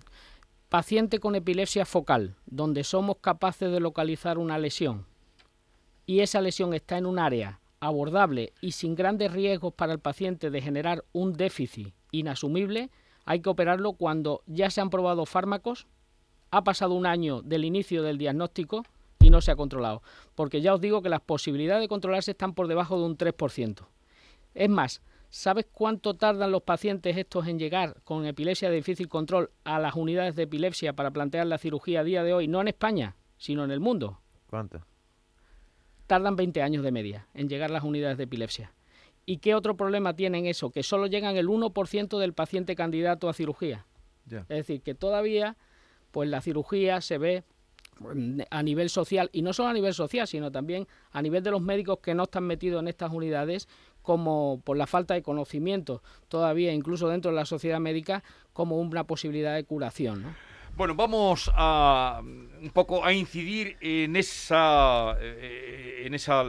Paciente 0.68 1.20
con 1.20 1.34
epilepsia 1.34 1.86
focal, 1.86 2.36
donde 2.46 2.84
somos 2.84 3.18
capaces 3.20 3.70
de 3.70 3.80
localizar 3.80 4.38
una 4.38 4.58
lesión 4.58 5.06
y 6.08 6.20
esa 6.20 6.40
lesión 6.40 6.72
está 6.72 6.96
en 6.96 7.04
un 7.04 7.18
área 7.18 7.60
abordable 7.80 8.54
y 8.62 8.72
sin 8.72 8.94
grandes 8.94 9.30
riesgos 9.30 9.74
para 9.74 9.92
el 9.92 9.98
paciente 9.98 10.50
de 10.50 10.62
generar 10.62 11.04
un 11.12 11.34
déficit 11.34 11.94
inasumible, 12.10 12.90
hay 13.26 13.40
que 13.40 13.50
operarlo 13.50 13.92
cuando 13.92 14.42
ya 14.46 14.70
se 14.70 14.80
han 14.80 14.88
probado 14.88 15.26
fármacos, 15.26 15.86
ha 16.50 16.64
pasado 16.64 16.94
un 16.94 17.04
año 17.04 17.42
del 17.42 17.66
inicio 17.66 18.02
del 18.02 18.16
diagnóstico 18.16 18.84
y 19.20 19.28
no 19.28 19.42
se 19.42 19.50
ha 19.50 19.56
controlado. 19.56 20.02
Porque 20.34 20.62
ya 20.62 20.72
os 20.72 20.80
digo 20.80 21.02
que 21.02 21.10
las 21.10 21.20
posibilidades 21.20 21.82
de 21.82 21.88
controlarse 21.88 22.30
están 22.30 22.54
por 22.54 22.68
debajo 22.68 22.98
de 22.98 23.04
un 23.04 23.18
3%. 23.18 23.86
Es 24.54 24.70
más, 24.70 25.02
¿Sabes 25.30 25.66
cuánto 25.70 26.14
tardan 26.14 26.50
los 26.50 26.62
pacientes 26.62 27.16
estos 27.16 27.46
en 27.46 27.58
llegar 27.58 28.00
con 28.02 28.24
epilepsia 28.24 28.70
de 28.70 28.76
difícil 28.76 29.08
control 29.08 29.50
a 29.64 29.78
las 29.78 29.94
unidades 29.94 30.34
de 30.36 30.44
epilepsia 30.44 30.94
para 30.94 31.10
plantear 31.10 31.46
la 31.46 31.58
cirugía 31.58 32.00
a 32.00 32.04
día 32.04 32.22
de 32.22 32.32
hoy? 32.32 32.48
No 32.48 32.60
en 32.60 32.68
España, 32.68 33.16
sino 33.36 33.62
en 33.64 33.70
el 33.70 33.80
mundo. 33.80 34.20
¿Cuánto? 34.48 34.80
Tardan 36.06 36.36
20 36.36 36.62
años 36.62 36.82
de 36.82 36.92
media 36.92 37.28
en 37.34 37.48
llegar 37.48 37.70
a 37.70 37.74
las 37.74 37.84
unidades 37.84 38.16
de 38.16 38.24
epilepsia. 38.24 38.72
¿Y 39.26 39.38
qué 39.38 39.54
otro 39.54 39.76
problema 39.76 40.16
tienen 40.16 40.46
eso? 40.46 40.70
Que 40.70 40.82
solo 40.82 41.06
llegan 41.06 41.36
el 41.36 41.48
1% 41.48 42.18
del 42.18 42.32
paciente 42.32 42.74
candidato 42.74 43.28
a 43.28 43.34
cirugía. 43.34 43.84
Es 44.30 44.48
decir, 44.48 44.80
que 44.80 44.94
todavía 44.94 45.56
pues 46.10 46.28
la 46.30 46.40
cirugía 46.40 47.02
se 47.02 47.18
ve 47.18 47.44
a 48.50 48.62
nivel 48.62 48.90
social, 48.90 49.28
y 49.32 49.42
no 49.42 49.52
solo 49.52 49.70
a 49.70 49.72
nivel 49.72 49.92
social, 49.92 50.26
sino 50.26 50.52
también 50.52 50.86
a 51.10 51.20
nivel 51.20 51.42
de 51.42 51.50
los 51.50 51.60
médicos 51.60 51.98
que 51.98 52.14
no 52.14 52.24
están 52.24 52.44
metidos 52.44 52.80
en 52.80 52.88
estas 52.88 53.12
unidades, 53.12 53.68
como 54.08 54.62
por 54.64 54.78
la 54.78 54.86
falta 54.86 55.12
de 55.12 55.22
conocimiento 55.22 56.02
todavía, 56.28 56.72
incluso 56.72 57.10
dentro 57.10 57.30
de 57.30 57.36
la 57.36 57.44
sociedad 57.44 57.78
médica, 57.78 58.24
como 58.54 58.78
una 58.78 59.04
posibilidad 59.04 59.54
de 59.54 59.64
curación. 59.64 60.34
Bueno, 60.78 60.94
vamos 60.94 61.50
a 61.54 62.22
un 62.22 62.70
poco 62.72 63.04
a 63.04 63.12
incidir 63.12 63.76
en 63.82 64.16
esa, 64.16 65.14
eh, 65.20 66.04
en 66.06 66.14
esa 66.14 66.42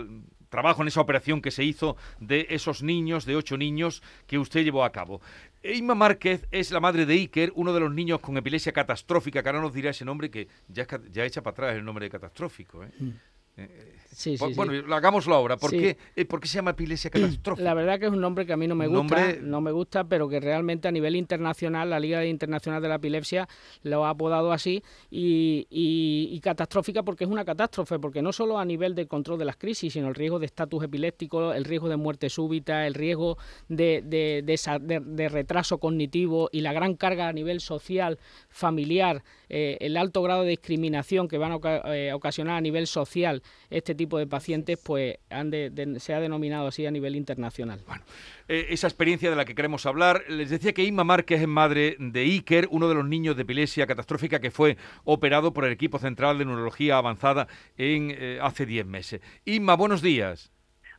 trabajo, 0.47 0.83
en 0.83 0.87
esa 0.87 1.01
operación 1.01 1.41
que 1.41 1.51
se 1.51 1.65
hizo 1.65 1.97
de 2.21 2.47
esos 2.49 2.81
niños, 2.81 3.25
de 3.25 3.35
ocho 3.35 3.57
niños 3.57 4.01
que 4.25 4.39
usted 4.39 4.63
llevó 4.63 4.85
a 4.85 4.93
cabo. 4.93 5.19
Inma 5.61 5.95
Márquez 5.95 6.47
es 6.51 6.71
la 6.71 6.79
madre 6.79 7.05
de 7.05 7.15
Iker, 7.15 7.51
uno 7.55 7.73
de 7.73 7.81
los 7.81 7.91
niños 7.91 8.21
con 8.21 8.37
epilepsia 8.37 8.71
catastrófica, 8.71 9.43
que 9.43 9.49
ahora 9.49 9.59
nos 9.59 9.73
dirá 9.73 9.89
ese 9.89 10.05
nombre 10.05 10.31
que 10.31 10.47
ya, 10.69 10.87
ya 11.11 11.25
echa 11.25 11.43
para 11.43 11.51
atrás 11.51 11.75
el 11.75 11.83
nombre 11.83 12.05
de 12.05 12.09
catastrófico. 12.09 12.85
¿eh? 12.85 12.91
Mm. 12.97 13.09
Eh, 13.57 13.98
sí, 14.11 14.37
sí, 14.37 14.53
bueno, 14.55 14.73
hagámoslo 14.93 15.35
ahora. 15.35 15.57
¿Por, 15.57 15.71
qué, 15.71 15.97
eh, 16.15 16.25
¿Por, 16.25 16.39
qué, 16.39 16.47
se 16.47 16.55
llama 16.55 16.71
epilepsia 16.71 17.09
catastrófica? 17.09 17.63
La 17.63 17.73
verdad 17.73 17.99
que 17.99 18.05
es 18.05 18.11
un 18.11 18.21
nombre 18.21 18.45
que 18.45 18.53
a 18.53 18.57
mí 18.57 18.67
no 18.67 18.75
me 18.75 18.87
gusta, 18.87 19.35
no 19.41 19.61
me 19.61 19.71
gusta, 19.71 20.03
pero 20.03 20.27
que 20.27 20.39
realmente 20.39 20.87
a 20.87 20.91
nivel 20.91 21.15
internacional, 21.15 21.89
la 21.89 21.99
Liga 21.99 22.25
Internacional 22.25 22.81
de 22.81 22.89
la 22.89 22.95
Epilepsia 22.95 23.47
lo 23.83 24.05
ha 24.05 24.09
apodado 24.09 24.51
así 24.51 24.83
y, 25.11 26.39
catastrófica 26.41 27.03
porque 27.03 27.25
es 27.25 27.29
una 27.29 27.43
catástrofe, 27.45 27.99
porque 27.99 28.21
no 28.21 28.31
solo 28.31 28.57
a 28.57 28.65
nivel 28.65 28.95
del 28.95 29.07
control 29.07 29.37
de 29.37 29.45
las 29.45 29.57
crisis, 29.57 29.93
sino 29.93 30.07
el 30.07 30.15
riesgo 30.15 30.39
de 30.39 30.45
estatus 30.45 30.83
epiléptico, 30.83 31.53
el 31.53 31.65
riesgo 31.65 31.89
de 31.89 31.97
muerte 31.97 32.29
súbita, 32.29 32.87
el 32.87 32.93
riesgo 32.93 33.37
de, 33.67 34.01
de, 34.01 35.29
retraso 35.29 35.77
cognitivo 35.77 36.49
y 36.51 36.61
la 36.61 36.73
gran 36.73 36.95
carga 36.95 37.27
a 37.27 37.33
nivel 37.33 37.59
social, 37.59 38.17
familiar, 38.49 39.23
eh, 39.49 39.77
el 39.81 39.97
alto 39.97 40.21
grado 40.21 40.43
de 40.43 40.51
discriminación 40.51 41.27
que 41.27 41.37
van 41.37 41.51
a 41.51 42.15
ocasionar 42.15 42.57
a 42.57 42.61
nivel 42.61 42.87
social 42.87 43.43
este 43.69 43.95
tipo 43.95 44.08
de 44.17 44.27
pacientes 44.27 44.79
pues 44.83 45.17
han 45.29 45.51
se 45.99 46.13
ha 46.13 46.19
denominado 46.19 46.67
así 46.67 46.85
a 46.85 46.91
nivel 46.91 47.15
internacional. 47.15 47.81
Bueno, 47.87 48.03
eh, 48.47 48.67
esa 48.69 48.87
experiencia 48.87 49.29
de 49.29 49.35
la 49.35 49.45
que 49.45 49.55
queremos 49.55 49.85
hablar, 49.85 50.23
les 50.27 50.49
decía 50.49 50.73
que 50.73 50.83
Inma 50.83 51.03
Márquez 51.03 51.41
es 51.41 51.47
madre 51.47 51.95
de 51.99 52.21
Iker, 52.21 52.67
uno 52.71 52.89
de 52.89 52.95
los 52.95 53.05
niños 53.05 53.35
de 53.35 53.43
epilepsia 53.43 53.87
catastrófica 53.87 54.39
que 54.39 54.51
fue 54.51 54.77
operado 55.03 55.53
por 55.53 55.65
el 55.65 55.71
equipo 55.71 55.99
central 55.99 56.37
de 56.37 56.45
neurología 56.45 56.97
avanzada 56.97 57.47
en 57.77 58.11
eh, 58.11 58.39
hace 58.41 58.65
10 58.65 58.85
meses. 58.85 59.21
Inma, 59.45 59.75
buenos 59.75 60.01
días. 60.01 60.51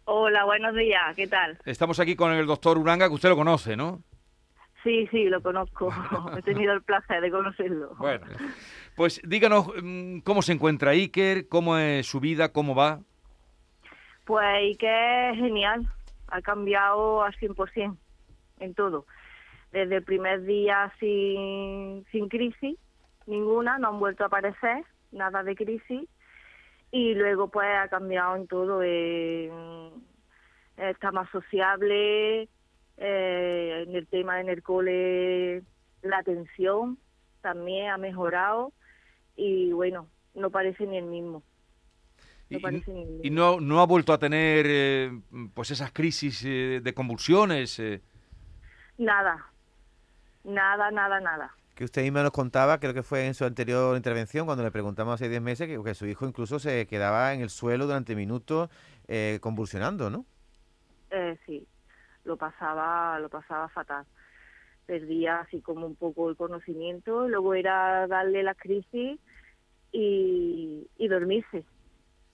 Hola, 0.04 0.44
buenos 0.44 0.74
días, 0.74 1.14
¿qué 1.14 1.26
tal? 1.26 1.58
Estamos 1.64 2.00
aquí 2.00 2.16
con 2.16 2.32
el 2.32 2.46
doctor 2.46 2.78
Uranga, 2.78 3.08
que 3.08 3.14
usted 3.14 3.28
lo 3.28 3.36
conoce, 3.36 3.76
¿no? 3.76 4.02
Sí, 4.82 5.06
sí, 5.10 5.24
lo 5.24 5.42
conozco. 5.42 5.90
He 6.38 6.42
tenido 6.42 6.72
el 6.72 6.82
placer 6.82 7.20
de 7.20 7.30
conocerlo. 7.30 7.94
Bueno, 7.98 8.26
pues 8.96 9.20
díganos 9.24 9.68
mm, 9.82 10.20
cómo 10.20 10.42
se 10.42 10.52
encuentra 10.52 10.92
Iker, 10.92 11.48
cómo 11.48 11.76
es 11.76 12.06
su 12.06 12.20
vida, 12.20 12.52
cómo 12.52 12.74
va. 12.74 13.00
Pues 14.24 14.46
Iker 14.46 15.34
es 15.34 15.38
genial, 15.38 15.86
ha 16.28 16.40
cambiado 16.40 17.22
al 17.22 17.34
100% 17.34 17.96
en 18.60 18.74
todo. 18.74 19.06
Desde 19.72 19.96
el 19.96 20.02
primer 20.02 20.44
día 20.44 20.92
sin, 20.98 22.04
sin 22.10 22.28
crisis, 22.28 22.76
ninguna, 23.26 23.78
no 23.78 23.88
han 23.88 24.00
vuelto 24.00 24.24
a 24.24 24.28
aparecer, 24.28 24.84
nada 25.12 25.42
de 25.42 25.54
crisis. 25.54 26.08
Y 26.92 27.14
luego 27.14 27.48
pues 27.48 27.68
ha 27.68 27.88
cambiado 27.88 28.34
en 28.34 28.48
todo, 28.48 28.82
está 30.76 31.12
más 31.12 31.30
sociable, 31.30 32.48
eh, 33.02 33.84
en 33.86 33.96
el 33.96 34.06
tema 34.06 34.42
en 34.42 34.50
el 34.50 34.62
cole 34.62 35.62
la 36.02 36.18
atención 36.18 36.98
también 37.40 37.88
ha 37.88 37.96
mejorado 37.96 38.74
y 39.36 39.72
bueno, 39.72 40.06
no 40.34 40.50
parece 40.50 40.86
ni 40.86 40.98
el 40.98 41.06
mismo. 41.06 41.42
y, 42.50 43.30
no, 43.30 43.58
no 43.58 43.80
ha 43.80 43.86
vuelto 43.86 44.12
a 44.12 44.18
tener 44.18 44.66
eh, 44.68 45.18
pues 45.54 45.70
esas 45.70 45.92
crisis 45.92 46.44
eh, 46.44 46.80
de 46.82 46.92
convulsiones. 46.92 47.82
Nada, 48.98 49.46
nada, 50.44 50.90
nada, 50.90 51.20
nada. 51.20 51.54
Que 51.74 51.84
usted 51.84 52.02
misma 52.02 52.22
nos 52.22 52.32
contaba, 52.32 52.80
creo 52.80 52.92
que 52.92 53.02
fue 53.02 53.26
en 53.26 53.32
su 53.32 53.46
anterior 53.46 53.96
intervención, 53.96 54.44
cuando 54.44 54.62
le 54.62 54.70
preguntamos 54.70 55.14
hace 55.14 55.30
10 55.30 55.40
meses, 55.40 55.68
que, 55.68 55.82
que, 55.82 55.94
su 55.94 56.06
hijo 56.06 56.26
incluso 56.26 56.58
se 56.58 56.86
quedaba 56.86 57.32
en 57.32 57.40
el 57.40 57.48
suelo 57.48 57.86
durante 57.86 58.14
minutos 58.14 58.68
convulsionando, 59.40 60.10
¿no? 60.10 60.26
sí, 61.46 61.66
lo 62.24 62.36
pasaba, 62.36 63.18
lo 63.18 63.28
pasaba 63.28 63.68
fatal. 63.68 64.04
Perdía 64.86 65.40
así 65.40 65.60
como 65.60 65.86
un 65.86 65.94
poco 65.94 66.30
el 66.30 66.36
conocimiento, 66.36 67.28
luego 67.28 67.54
era 67.54 68.06
darle 68.06 68.42
la 68.42 68.54
crisis 68.54 69.18
y, 69.92 70.88
y 70.96 71.08
dormirse. 71.08 71.64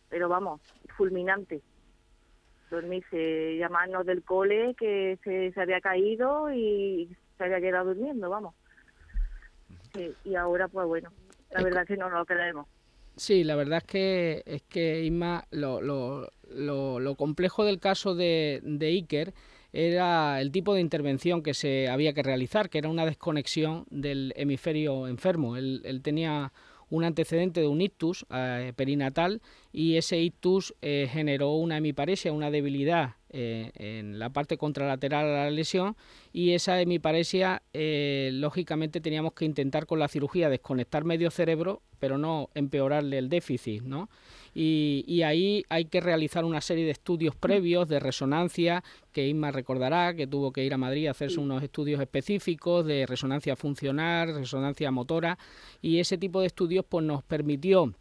Pero 0.09 0.28
vamos, 0.28 0.61
fulminante. 0.97 1.61
Dormirse, 2.71 3.57
llamarnos 3.59 4.07
del 4.07 4.23
cole 4.23 4.75
que 4.75 5.19
se, 5.23 5.52
se 5.52 5.61
había 5.61 5.81
caído 5.81 6.52
y 6.52 7.14
se 7.37 7.45
había 7.45 7.61
quedado 7.61 7.95
durmiendo, 7.95 8.31
vamos. 8.31 8.55
y 10.25 10.35
ahora, 10.35 10.69
pues 10.69 10.87
bueno, 10.87 11.11
la 11.50 11.62
verdad 11.62 11.83
es 11.83 11.88
que 11.88 11.97
no 11.97 12.09
nos 12.09 12.21
lo 12.21 12.26
creemos. 12.26 12.66
Sí, 13.16 13.45
la 13.45 13.57
verdad 13.57 13.78
es 13.78 13.85
que, 13.85 14.43
es 14.45 14.62
que 14.62 15.02
Isma, 15.02 15.45
lo, 15.50 15.81
lo, 15.81 16.28
lo, 16.50 17.00
lo 17.00 17.14
complejo 17.14 17.64
del 17.64 17.81
caso 17.81 18.14
de, 18.14 18.61
de 18.62 18.87
Iker 18.88 19.33
era 19.76 20.40
el 20.40 20.52
tipo 20.52 20.73
de 20.73 20.80
intervención 20.80 21.42
que 21.42 21.52
se 21.52 21.88
había 21.90 22.14
que 22.14 22.23
realizar, 22.23 22.71
que 22.71 22.78
era 22.78 22.88
una 22.88 23.04
desconexión 23.04 23.85
del 23.90 24.33
hemisferio 24.35 25.06
enfermo. 25.06 25.54
Él, 25.59 26.00
tenía 26.02 26.50
un 26.88 27.04
antecedente 27.04 27.61
de 27.61 27.66
un 27.66 27.83
ictus 27.83 28.25
eh, 28.30 28.73
perinatal 28.75 29.42
y 29.73 29.97
ese 29.97 30.18
ictus 30.18 30.75
eh, 30.80 31.11
generó 31.12 31.56
una 31.56 31.76
hemiparesia, 31.76 32.33
una 32.33 32.50
debilidad 32.50 33.16
eh, 33.28 33.71
en 33.75 34.18
la 34.18 34.30
parte 34.30 34.56
contralateral 34.56 35.26
de 35.26 35.33
la 35.33 35.50
lesión 35.50 35.95
y 36.33 36.52
esa 36.52 36.80
hemiparesia 36.80 37.62
lógicamente 37.75 39.02
teníamos 39.02 39.35
que 39.35 39.45
intentar 39.45 39.85
con 39.85 39.99
la 39.99 40.09
cirugía 40.09 40.49
desconectar 40.49 41.04
medio 41.04 41.30
cerebro 41.30 41.83
pero 41.99 42.18
no 42.18 42.50
empeorarle 42.54 43.18
el 43.18 43.28
déficit, 43.28 43.83
¿no? 43.83 44.09
Y, 44.58 45.22
ahí 45.22 45.64
hay 45.68 45.84
que 45.84 46.00
realizar 46.00 46.46
una 46.46 46.62
serie 46.62 46.86
de 46.86 46.92
estudios 46.92 47.36
previos 47.36 47.86
de 47.88 48.00
resonancia 48.00 48.82
que 49.12 49.28
Inma 49.28 49.50
recordará 49.50 50.14
que 50.14 50.26
tuvo 50.26 50.50
que 50.50 50.64
ir 50.64 50.72
a 50.72 50.78
Madrid 50.78 51.08
a 51.08 51.10
hacerse 51.10 51.40
unos 51.40 51.62
estudios 51.62 52.00
específicos 52.00 52.86
de 52.86 53.04
resonancia 53.04 53.54
funcional, 53.54 54.34
resonancia 54.34 54.90
motora 54.90 55.36
y 55.82 55.98
ese 55.98 56.16
tipo 56.16 56.40
de 56.40 56.46
estudios 56.46 56.86
pues 56.88 57.04
nos 57.04 57.22
permitió 57.22 57.92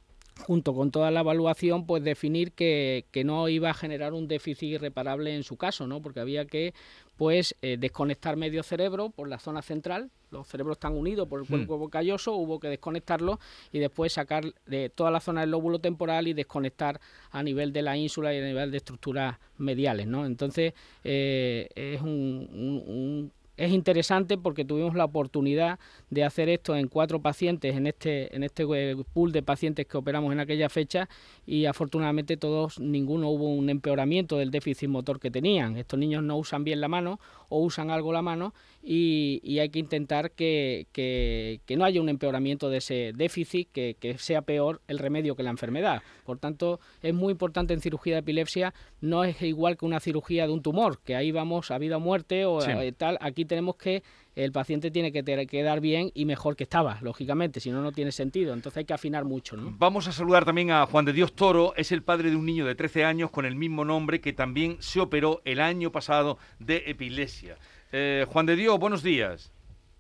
junto 0.44 0.74
con 0.74 0.92
toda 0.92 1.12
la 1.12 1.22
evaluación, 1.22 1.86
pues 1.86 2.04
definir 2.04 2.52
que, 2.52 3.06
que, 3.12 3.24
no 3.24 3.48
iba 3.48 3.70
a 3.70 3.74
generar 3.74 4.14
un 4.14 4.28
déficit 4.28 4.74
irreparable 4.74 5.36
en 5.36 5.44
su 5.44 5.58
caso, 5.58 5.88
¿no? 5.88 6.02
Porque 6.02 6.20
había 6.20 6.46
que 6.46 6.74
pues 7.18 7.56
eh, 7.62 7.78
desconectar 7.80 8.36
medio 8.36 8.62
cerebro 8.62 9.10
por 9.10 9.30
la 9.30 9.40
zona 9.40 9.62
central, 9.62 10.12
los 10.32 10.48
cerebros 10.48 10.76
están 10.76 10.94
unidos 10.94 11.28
por 11.30 11.40
el 11.40 11.46
hmm. 11.46 11.66
cuerpo 11.66 11.90
calloso, 11.90 12.34
hubo 12.36 12.60
que 12.60 12.68
desconectarlo 12.68 13.40
y 13.72 13.80
después 13.80 14.12
sacar 14.12 14.44
de 14.66 14.90
toda 14.90 15.12
la 15.12 15.22
zona 15.22 15.42
del 15.42 15.52
lóbulo 15.52 15.80
temporal 15.80 16.28
y 16.28 16.34
desconectar 16.34 17.00
a 17.32 17.42
nivel 17.42 17.72
de 17.72 17.82
la 17.82 17.96
ínsula 17.96 18.34
y 18.34 18.40
a 18.40 18.46
nivel 18.46 18.72
de 18.72 18.78
estructuras 18.78 19.38
mediales, 19.58 20.08
¿no? 20.08 20.26
Entonces 20.26 20.74
eh, 21.06 21.70
es 21.76 22.02
un 22.02 23.32
es 23.58 23.72
interesante 23.72 24.38
porque 24.38 24.66
tuvimos 24.66 24.96
la 24.96 25.06
oportunidad 25.06 25.80
de 26.10 26.24
hacer 26.24 26.50
esto 26.50 26.76
en 26.76 26.88
cuatro 26.88 27.22
pacientes 27.22 27.76
en 27.76 27.88
este 27.88 28.36
en 28.36 28.44
este 28.44 28.64
eh, 28.64 28.96
pool 29.14 29.32
de 29.32 29.44
pacientes 29.44 29.86
que 29.86 29.98
operamos 29.98 30.32
en 30.34 30.40
aquella 30.40 30.70
fecha 30.70 31.08
y 31.46 31.66
afortunadamente 31.66 32.38
todos 32.38 32.80
ninguno 32.80 33.30
hubo 33.30 33.54
un 33.54 33.70
empeoramiento 33.70 34.38
del 34.38 34.52
déficit 34.52 34.90
motor 34.90 35.20
que 35.20 35.32
tenían. 35.32 35.78
Estos 35.78 36.00
niños 36.00 36.24
no 36.24 36.38
usan 36.38 36.64
bien 36.64 36.82
la 36.82 36.88
mano 36.88 37.20
o 37.50 37.60
usan 37.60 37.90
algo 37.90 38.12
la 38.12 38.22
mano 38.22 38.54
y, 38.84 39.60
hay 39.60 39.70
que 39.70 39.80
intentar 39.80 40.32
que, 40.32 40.88
que, 40.92 41.76
no 41.76 41.86
haya 41.86 42.00
un 42.00 42.10
empeoramiento 42.10 42.70
de 42.70 42.78
ese 42.78 43.14
déficit, 43.16 43.70
que, 43.72 43.96
que, 44.00 44.18
sea 44.18 44.44
peor 44.44 44.82
el 44.88 45.00
remedio 45.00 45.36
que 45.36 45.44
la 45.44 45.50
enfermedad. 45.50 46.04
Por 46.24 46.38
tanto, 46.38 46.80
es 47.02 47.14
muy 47.14 47.32
importante 47.32 47.74
en 47.74 47.82
cirugía 47.82 48.14
de 48.14 48.20
epilepsia, 48.20 48.74
no 49.02 49.24
es 49.24 49.42
igual 49.42 49.78
que 49.78 49.86
una 49.86 50.00
cirugía 50.00 50.46
de 50.46 50.54
un 50.54 50.62
tumor, 50.62 51.00
que 51.04 51.16
ahí 51.16 51.32
vamos 51.32 51.72
a 51.72 51.78
vida 51.78 51.98
o 51.98 52.00
muerte 52.00 52.46
o 52.46 52.62
eh, 52.64 52.92
tal. 52.92 53.18
Aquí 53.22 53.46
tenemos 53.46 53.76
que 53.76 54.04
el 54.36 54.52
paciente 54.52 54.92
tiene 54.92 55.12
que 55.12 55.24
quedar 55.48 55.80
bien 55.80 56.12
y 56.14 56.26
mejor 56.26 56.56
que 56.56 56.64
estaba, 56.64 57.00
lógicamente, 57.02 57.60
si 57.60 57.72
no, 57.72 57.82
no 57.82 57.92
tiene 57.92 58.12
sentido. 58.12 58.54
Entonces 58.54 58.78
hay 58.78 58.86
que 58.86 58.94
afinar 58.94 59.24
mucho. 59.24 59.56
¿no? 59.56 59.74
Vamos 59.78 60.08
a 60.08 60.12
saludar 60.12 60.46
también 60.46 60.72
a 60.72 60.86
Juan 60.86 61.06
de 61.06 61.14
Dios 61.14 61.34
Toro, 61.34 61.74
es 61.78 61.92
el 61.92 62.04
padre 62.04 62.30
de 62.30 62.36
un 62.36 62.46
niño 62.46 62.66
de 62.66 62.76
13 62.76 63.06
años 63.06 63.32
con 63.32 63.46
el 63.46 63.56
mismo 63.56 63.86
nombre 63.86 64.20
que 64.20 64.34
también 64.34 64.78
se 64.80 65.00
operó 65.00 65.42
el 65.46 65.62
año 65.62 65.92
pasado 65.92 66.38
de 66.60 66.84
epilepsia. 66.88 67.56
Eh, 67.92 68.26
Juan 68.28 68.46
de 68.46 68.56
Dios, 68.58 68.78
buenos 68.78 69.04
días. 69.04 69.54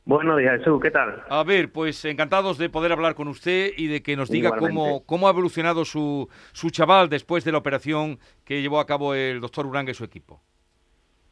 Buenos 0.04 0.38
días, 0.38 0.60
Jesús, 0.60 0.80
¿qué 0.84 0.92
tal? 0.92 1.24
A 1.30 1.44
ver, 1.44 1.72
pues 1.72 2.06
encantados 2.06 2.60
de 2.60 2.70
poder 2.70 2.92
hablar 2.92 3.16
con 3.16 3.28
usted 3.28 3.72
y 3.76 3.88
de 3.88 4.04
que 4.04 4.16
nos 4.16 4.30
diga 4.30 4.56
cómo, 4.56 5.04
cómo 5.04 5.28
ha 5.28 5.32
evolucionado 5.32 5.84
su, 5.84 6.30
su 6.52 6.70
chaval 6.70 7.10
después 7.10 7.44
de 7.44 7.52
la 7.52 7.58
operación 7.58 8.20
que 8.44 8.62
llevó 8.62 8.80
a 8.80 8.86
cabo 8.86 9.16
el 9.16 9.42
doctor 9.42 9.66
Uranga 9.66 9.92
y 9.92 9.96
su 9.96 10.04
equipo. 10.04 10.44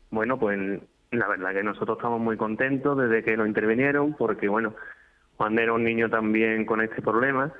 Bueno, 0.09 0.39
pues 0.39 0.81
la 1.13 1.27
verdad 1.27 1.53
que 1.53 1.63
nosotros 1.63 1.97
estamos 1.97 2.19
muy 2.19 2.37
contentos 2.37 2.97
desde 2.97 3.23
que 3.23 3.37
nos 3.37 3.47
intervinieron, 3.47 4.13
porque 4.13 4.47
bueno, 4.47 4.75
Juan 5.37 5.57
era 5.57 5.73
un 5.73 5.83
niño 5.83 6.09
también 6.09 6.65
con 6.65 6.81
este 6.81 7.01
problema. 7.01 7.51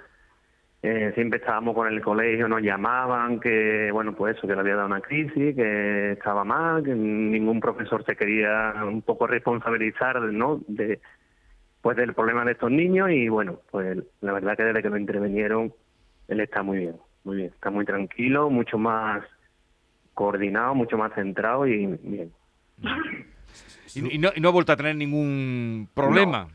Eh, 0.82 1.14
siempre 1.16 1.40
estábamos 1.40 1.76
con 1.76 1.88
el 1.88 2.02
colegio, 2.02 2.50
nos 2.50 2.62
llamaban 2.62 3.40
que, 3.40 3.90
bueno, 3.94 4.14
pues 4.14 4.38
eso, 4.38 4.46
que 4.46 4.54
le 4.54 4.60
había 4.60 4.76
dado 4.76 4.88
una 4.88 5.00
crisis, 5.00 5.56
que 5.56 6.12
estaba 6.12 6.44
mal, 6.44 6.84
que 6.84 6.94
ningún 6.94 7.62
profesor 7.62 8.04
se 8.06 8.18
quería 8.18 8.74
un 8.84 9.02
poco 9.02 9.26
responsabilizar, 9.26 10.22
¿no? 10.22 10.60
De, 10.68 11.00
pues 11.82 11.98
del 11.98 12.14
problema 12.14 12.44
de 12.46 12.54
estos 12.54 12.72
niños 12.72 13.12
y 13.12 13.30
bueno, 13.30 13.60
pues 13.72 13.98
la 14.22 14.34
verdad 14.34 14.58
que 14.58 14.64
desde 14.64 14.82
que 14.82 14.90
lo 14.90 14.98
intervinieron, 14.98 15.74
él 16.28 16.40
está 16.42 16.64
muy 16.64 16.80
bien, 16.80 16.96
muy 17.24 17.38
bien, 17.38 17.52
está 17.54 17.70
muy 17.70 17.86
tranquilo, 17.86 18.50
mucho 18.50 18.78
más 18.78 19.24
coordinado, 20.14 20.76
mucho 20.76 20.98
más 20.98 21.14
centrado 21.14 21.68
y 21.68 21.88
bien. 22.02 22.32
Y, 23.96 24.18
no, 24.18 24.30
ha 24.30 24.52
vuelto 24.52 24.72
a 24.72 24.78
tener 24.78 24.96
ningún 24.96 25.90
problema. 25.94 26.50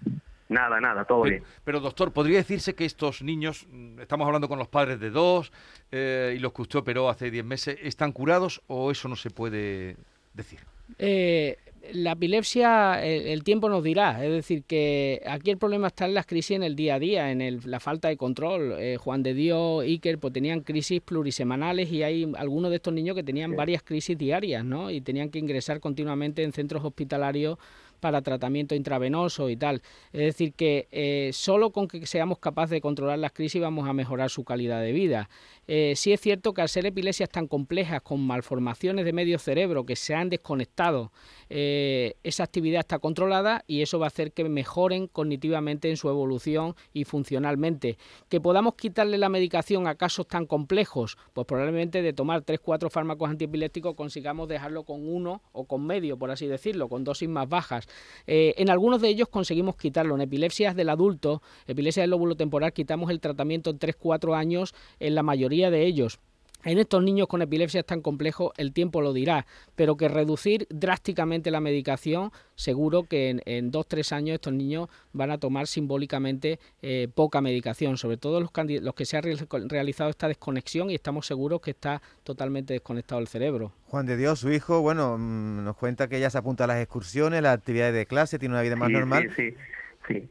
Nada, 0.48 0.80
nada, 0.80 1.04
todo 1.04 1.22
pero, 1.22 1.30
bien. 1.30 1.44
Pero 1.62 1.80
doctor, 1.80 2.12
¿podría 2.12 2.38
decirse 2.38 2.74
que 2.74 2.84
estos 2.84 3.22
niños, 3.22 3.66
mm, 3.70 4.00
estamos 4.00 4.26
hablando 4.26 4.48
con 4.48 4.58
los 4.58 4.68
padres 4.68 4.98
de 4.98 5.10
dos 5.10 5.52
eh, 5.92 6.34
y 6.36 6.38
los 6.38 6.52
que 6.52 6.62
usted 6.62 6.78
operó 6.78 7.10
hace 7.10 7.30
10 7.30 7.44
meses, 7.44 7.78
¿están 7.82 8.12
curados 8.12 8.62
o 8.66 8.90
eso 8.90 9.08
no 9.08 9.16
se 9.16 9.30
puede 9.30 9.96
decir? 10.32 10.60
Eh, 10.98 11.58
la 11.92 12.12
epilepsia, 12.12 13.04
el, 13.04 13.42
tiempo 13.44 13.68
nos 13.68 13.82
dirá. 13.82 14.24
Es 14.24 14.30
decir, 14.30 14.64
que 14.64 15.22
aquí 15.26 15.50
el 15.50 15.58
problema 15.58 15.88
está 15.88 16.04
en 16.06 16.14
las 16.14 16.26
crisis 16.26 16.56
en 16.56 16.62
el 16.62 16.76
día 16.76 16.96
a 16.96 16.98
día, 16.98 17.30
en 17.30 17.60
la 17.64 17.80
falta 17.80 18.08
de 18.08 18.16
control. 18.16 18.74
Eh, 18.78 18.96
Juan 18.98 19.22
de 19.22 19.34
Dios, 19.34 19.82
Iker, 19.82 20.18
pues 20.18 20.32
tenían 20.32 20.60
crisis 20.60 21.00
plurisemanales 21.00 21.90
y 21.90 22.02
hay 22.02 22.30
algunos 22.36 22.70
de 22.70 22.76
estos 22.76 22.92
niños 22.92 23.16
que 23.16 23.22
tenían 23.22 23.56
varias 23.56 23.82
crisis 23.82 24.16
diarias, 24.16 24.64
¿no? 24.64 24.90
Y 24.90 25.00
tenían 25.00 25.30
que 25.30 25.38
ingresar 25.38 25.80
continuamente 25.80 26.42
en 26.42 26.52
centros 26.52 26.84
hospitalarios 26.84 27.58
para 27.98 28.22
tratamiento 28.22 28.74
intravenoso 28.74 29.50
y 29.50 29.56
tal. 29.56 29.82
Es 30.12 30.22
decir, 30.22 30.54
que 30.54 30.88
eh, 30.90 31.30
solo 31.32 31.70
con 31.70 31.88
que 31.88 32.06
seamos 32.06 32.38
capaces 32.38 32.70
de 32.70 32.80
controlar 32.80 33.18
las 33.18 33.32
crisis 33.32 33.60
vamos 33.60 33.88
a 33.88 33.92
mejorar 33.92 34.30
su 34.30 34.44
calidad 34.44 34.80
de 34.80 34.92
vida. 34.92 35.28
Eh, 35.66 35.92
sí 35.96 36.12
es 36.12 36.20
cierto 36.20 36.54
que 36.54 36.62
al 36.62 36.70
ser 36.70 36.86
epilesias 36.86 37.28
tan 37.28 37.46
complejas, 37.46 38.00
con 38.00 38.26
malformaciones 38.26 39.04
de 39.04 39.12
medio 39.12 39.38
cerebro 39.38 39.84
que 39.84 39.96
se 39.96 40.14
han 40.14 40.30
desconectado, 40.30 41.12
eh, 41.50 42.14
esa 42.22 42.44
actividad 42.44 42.80
está 42.80 42.98
controlada 42.98 43.64
y 43.66 43.82
eso 43.82 43.98
va 43.98 44.06
a 44.06 44.08
hacer 44.08 44.32
que 44.32 44.48
mejoren 44.48 45.08
cognitivamente 45.08 45.90
en 45.90 45.98
su 45.98 46.08
evolución 46.08 46.74
y 46.94 47.04
funcionalmente. 47.04 47.98
Que 48.30 48.40
podamos 48.40 48.76
quitarle 48.76 49.18
la 49.18 49.28
medicación 49.28 49.86
a 49.86 49.94
casos 49.94 50.26
tan 50.26 50.46
complejos, 50.46 51.18
pues 51.34 51.46
probablemente 51.46 52.00
de 52.00 52.12
tomar 52.14 52.44
3-4 52.44 52.90
fármacos 52.90 53.28
antiepilépticos 53.28 53.94
consigamos 53.94 54.48
dejarlo 54.48 54.84
con 54.84 55.06
uno 55.06 55.42
o 55.52 55.64
con 55.64 55.86
medio, 55.86 56.18
por 56.18 56.30
así 56.30 56.46
decirlo, 56.46 56.88
con 56.88 57.04
dosis 57.04 57.28
más 57.28 57.48
bajas. 57.48 57.87
Eh, 58.26 58.54
en 58.58 58.70
algunos 58.70 59.00
de 59.00 59.08
ellos 59.08 59.28
conseguimos 59.28 59.76
quitarlo. 59.76 60.14
En 60.14 60.20
epilepsias 60.20 60.76
del 60.76 60.88
adulto, 60.88 61.42
epilepsia 61.66 62.02
del 62.02 62.10
lóbulo 62.10 62.36
temporal, 62.36 62.72
quitamos 62.72 63.10
el 63.10 63.20
tratamiento 63.20 63.70
en 63.70 63.78
3-4 63.78 64.36
años 64.36 64.74
en 65.00 65.14
la 65.14 65.22
mayoría 65.22 65.70
de 65.70 65.86
ellos. 65.86 66.20
En 66.64 66.78
estos 66.78 67.04
niños 67.04 67.28
con 67.28 67.40
epilepsia 67.40 67.84
tan 67.84 68.00
complejo, 68.00 68.52
el 68.56 68.72
tiempo 68.72 69.00
lo 69.00 69.12
dirá, 69.12 69.46
pero 69.76 69.96
que 69.96 70.08
reducir 70.08 70.66
drásticamente 70.70 71.52
la 71.52 71.60
medicación, 71.60 72.32
seguro 72.56 73.04
que 73.04 73.30
en, 73.30 73.42
en 73.46 73.70
dos, 73.70 73.86
tres 73.86 74.10
años 74.10 74.34
estos 74.34 74.52
niños 74.52 74.88
van 75.12 75.30
a 75.30 75.38
tomar 75.38 75.68
simbólicamente 75.68 76.58
eh, 76.82 77.06
poca 77.14 77.40
medicación, 77.40 77.96
sobre 77.96 78.16
todo 78.16 78.40
los, 78.40 78.50
los 78.82 78.94
que 78.94 79.04
se 79.04 79.16
ha 79.16 79.20
realizado 79.20 80.10
esta 80.10 80.26
desconexión 80.26 80.90
y 80.90 80.96
estamos 80.96 81.26
seguros 81.26 81.60
que 81.60 81.70
está 81.70 82.02
totalmente 82.24 82.74
desconectado 82.74 83.20
el 83.20 83.28
cerebro. 83.28 83.72
Juan 83.86 84.06
de 84.06 84.16
Dios, 84.16 84.40
su 84.40 84.50
hijo, 84.50 84.80
bueno, 84.80 85.16
mm, 85.16 85.62
nos 85.62 85.76
cuenta 85.76 86.08
que 86.08 86.18
ya 86.18 86.28
se 86.28 86.38
apunta 86.38 86.64
a 86.64 86.66
las 86.66 86.82
excursiones, 86.82 87.40
las 87.40 87.56
actividades 87.56 87.94
de 87.94 88.06
clase, 88.06 88.40
tiene 88.40 88.56
una 88.56 88.62
vida 88.62 88.74
más 88.74 88.90
normal. 88.90 89.30
Sí, 89.36 89.52
sí. 89.52 89.56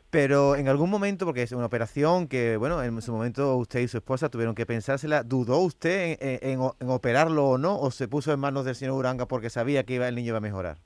Pero 0.10 0.56
en 0.56 0.68
algún 0.68 0.90
momento, 0.90 1.26
porque 1.26 1.44
es 1.44 1.52
una 1.52 1.66
operación 1.66 2.28
que, 2.28 2.58
bueno, 2.58 2.82
en 2.84 3.02
su 3.02 3.12
momento 3.12 3.56
usted 3.58 3.82
y 3.82 3.88
su 3.88 3.98
esposa 3.98 4.30
tuvieron 4.30 4.56
que 4.56 4.66
pensársela, 4.66 5.24
¿dudó 5.24 5.60
usted 5.60 6.18
en, 6.20 6.60
operarlo 6.60 7.46
o 7.46 7.58
no? 7.58 7.80
¿O 7.80 7.92
se 7.92 8.08
puso 8.08 8.34
en 8.34 8.40
manos 8.40 8.66
del 8.66 8.76
señor 8.76 8.96
Uranga 8.96 9.28
porque 9.28 9.50
sabía 9.50 9.84
que 9.84 9.96
iba, 9.96 10.08
el 10.08 10.16
niño 10.16 10.30
iba 10.30 10.38
a 10.38 10.42
mejorar? 10.42 10.78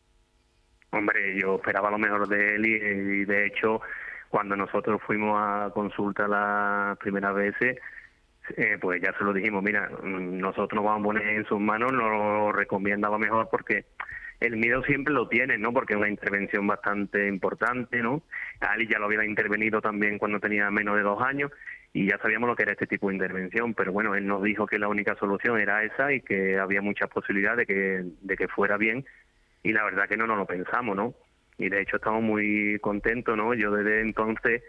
Hombre, 0.92 1.40
yo 1.40 1.56
esperaba 1.56 1.90
lo 1.90 1.98
mejor 1.98 2.28
de 2.28 2.56
él 2.56 2.66
y, 2.66 3.26
de 3.26 3.48
hecho, 3.48 3.82
cuando 4.30 4.56
nosotros 4.56 5.02
fuimos 5.06 5.38
a 5.40 5.72
consulta 5.74 6.28
la 6.28 6.98
primera 7.00 7.32
vez, 7.32 7.56
eh, 7.62 8.78
pues 8.82 9.02
ya 9.02 9.14
se 9.18 9.24
lo 9.24 9.32
dijimos, 9.32 9.64
mira, 9.64 9.90
nosotros 10.04 10.74
nos 10.74 10.84
vamos 10.84 11.02
a 11.02 11.04
poner 11.04 11.28
en 11.28 11.46
sus 11.46 11.60
manos, 11.60 11.94
nos 11.94 12.10
lo 12.10 12.52
recomienda 12.52 13.10
mejor 13.18 13.48
porque 13.50 13.86
el 14.42 14.58
miedo 14.58 14.84
siempre 14.84 15.14
lo 15.14 15.28
tiene, 15.28 15.60
¿no? 15.60 15.72
Porque 15.72 15.94
es 15.94 16.00
una 16.00 16.10
intervención 16.10 16.66
bastante 16.66 17.28
importante, 17.28 18.02
¿no? 18.02 18.24
Ali 18.60 18.88
ya 18.88 18.98
lo 18.98 19.06
había 19.06 19.24
intervenido 19.24 19.82
también 19.82 20.18
cuando 20.18 20.40
tenía 20.40 20.70
menos 20.72 20.96
de 20.98 21.04
dos 21.04 21.22
años 21.22 21.52
y 21.94 22.10
ya 22.10 22.18
sabíamos 22.18 22.50
lo 22.50 22.56
que 22.56 22.64
era 22.64 22.72
este 22.72 22.88
tipo 22.88 23.10
de 23.10 23.16
intervención, 23.16 23.76
pero 23.76 23.92
bueno, 23.92 24.16
él 24.16 24.26
nos 24.26 24.42
dijo 24.42 24.66
que 24.66 24.80
la 24.80 24.88
única 24.88 25.16
solución 25.16 25.60
era 25.60 25.84
esa 25.84 26.12
y 26.12 26.22
que 26.22 26.58
había 26.58 26.82
muchas 26.82 27.08
posibilidades 27.10 27.60
de 27.60 27.66
que, 27.68 28.04
de 28.22 28.36
que 28.36 28.48
fuera 28.48 28.78
bien 28.78 29.06
y 29.62 29.74
la 29.74 29.84
verdad 29.84 30.10
que 30.10 30.18
no 30.18 30.26
nos 30.26 30.40
lo 30.40 30.48
pensamos, 30.48 30.96
¿no? 30.96 31.14
Y 31.60 31.70
de 31.70 31.82
hecho 31.82 31.98
estamos 31.98 32.24
muy 32.24 32.80
contentos, 32.80 33.38
¿no? 33.38 33.54
Yo 33.54 33.70
desde 33.70 34.02
entonces, 34.02 34.64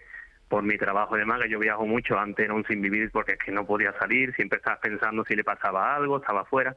por 0.49 0.65
mi 0.65 0.77
trabajo 0.77 1.17
de 1.17 1.25
maga, 1.25 1.47
yo 1.47 1.59
viajo 1.59 1.87
mucho, 1.87 2.19
antes 2.19 2.45
era 2.45 2.53
un 2.53 2.67
sin 2.67 2.83
vivir 2.83 3.11
porque 3.11 3.33
es 3.33 3.39
que 3.39 3.53
no 3.53 3.67
podía 3.67 3.95
salir, 3.99 4.35
siempre 4.35 4.59
estaba 4.59 4.79
pensando 4.81 5.25
si 5.25 5.35
le 5.35 5.45
pasaba 5.45 5.97
algo, 5.97 6.19
estaba 6.19 6.43
afuera, 6.43 6.77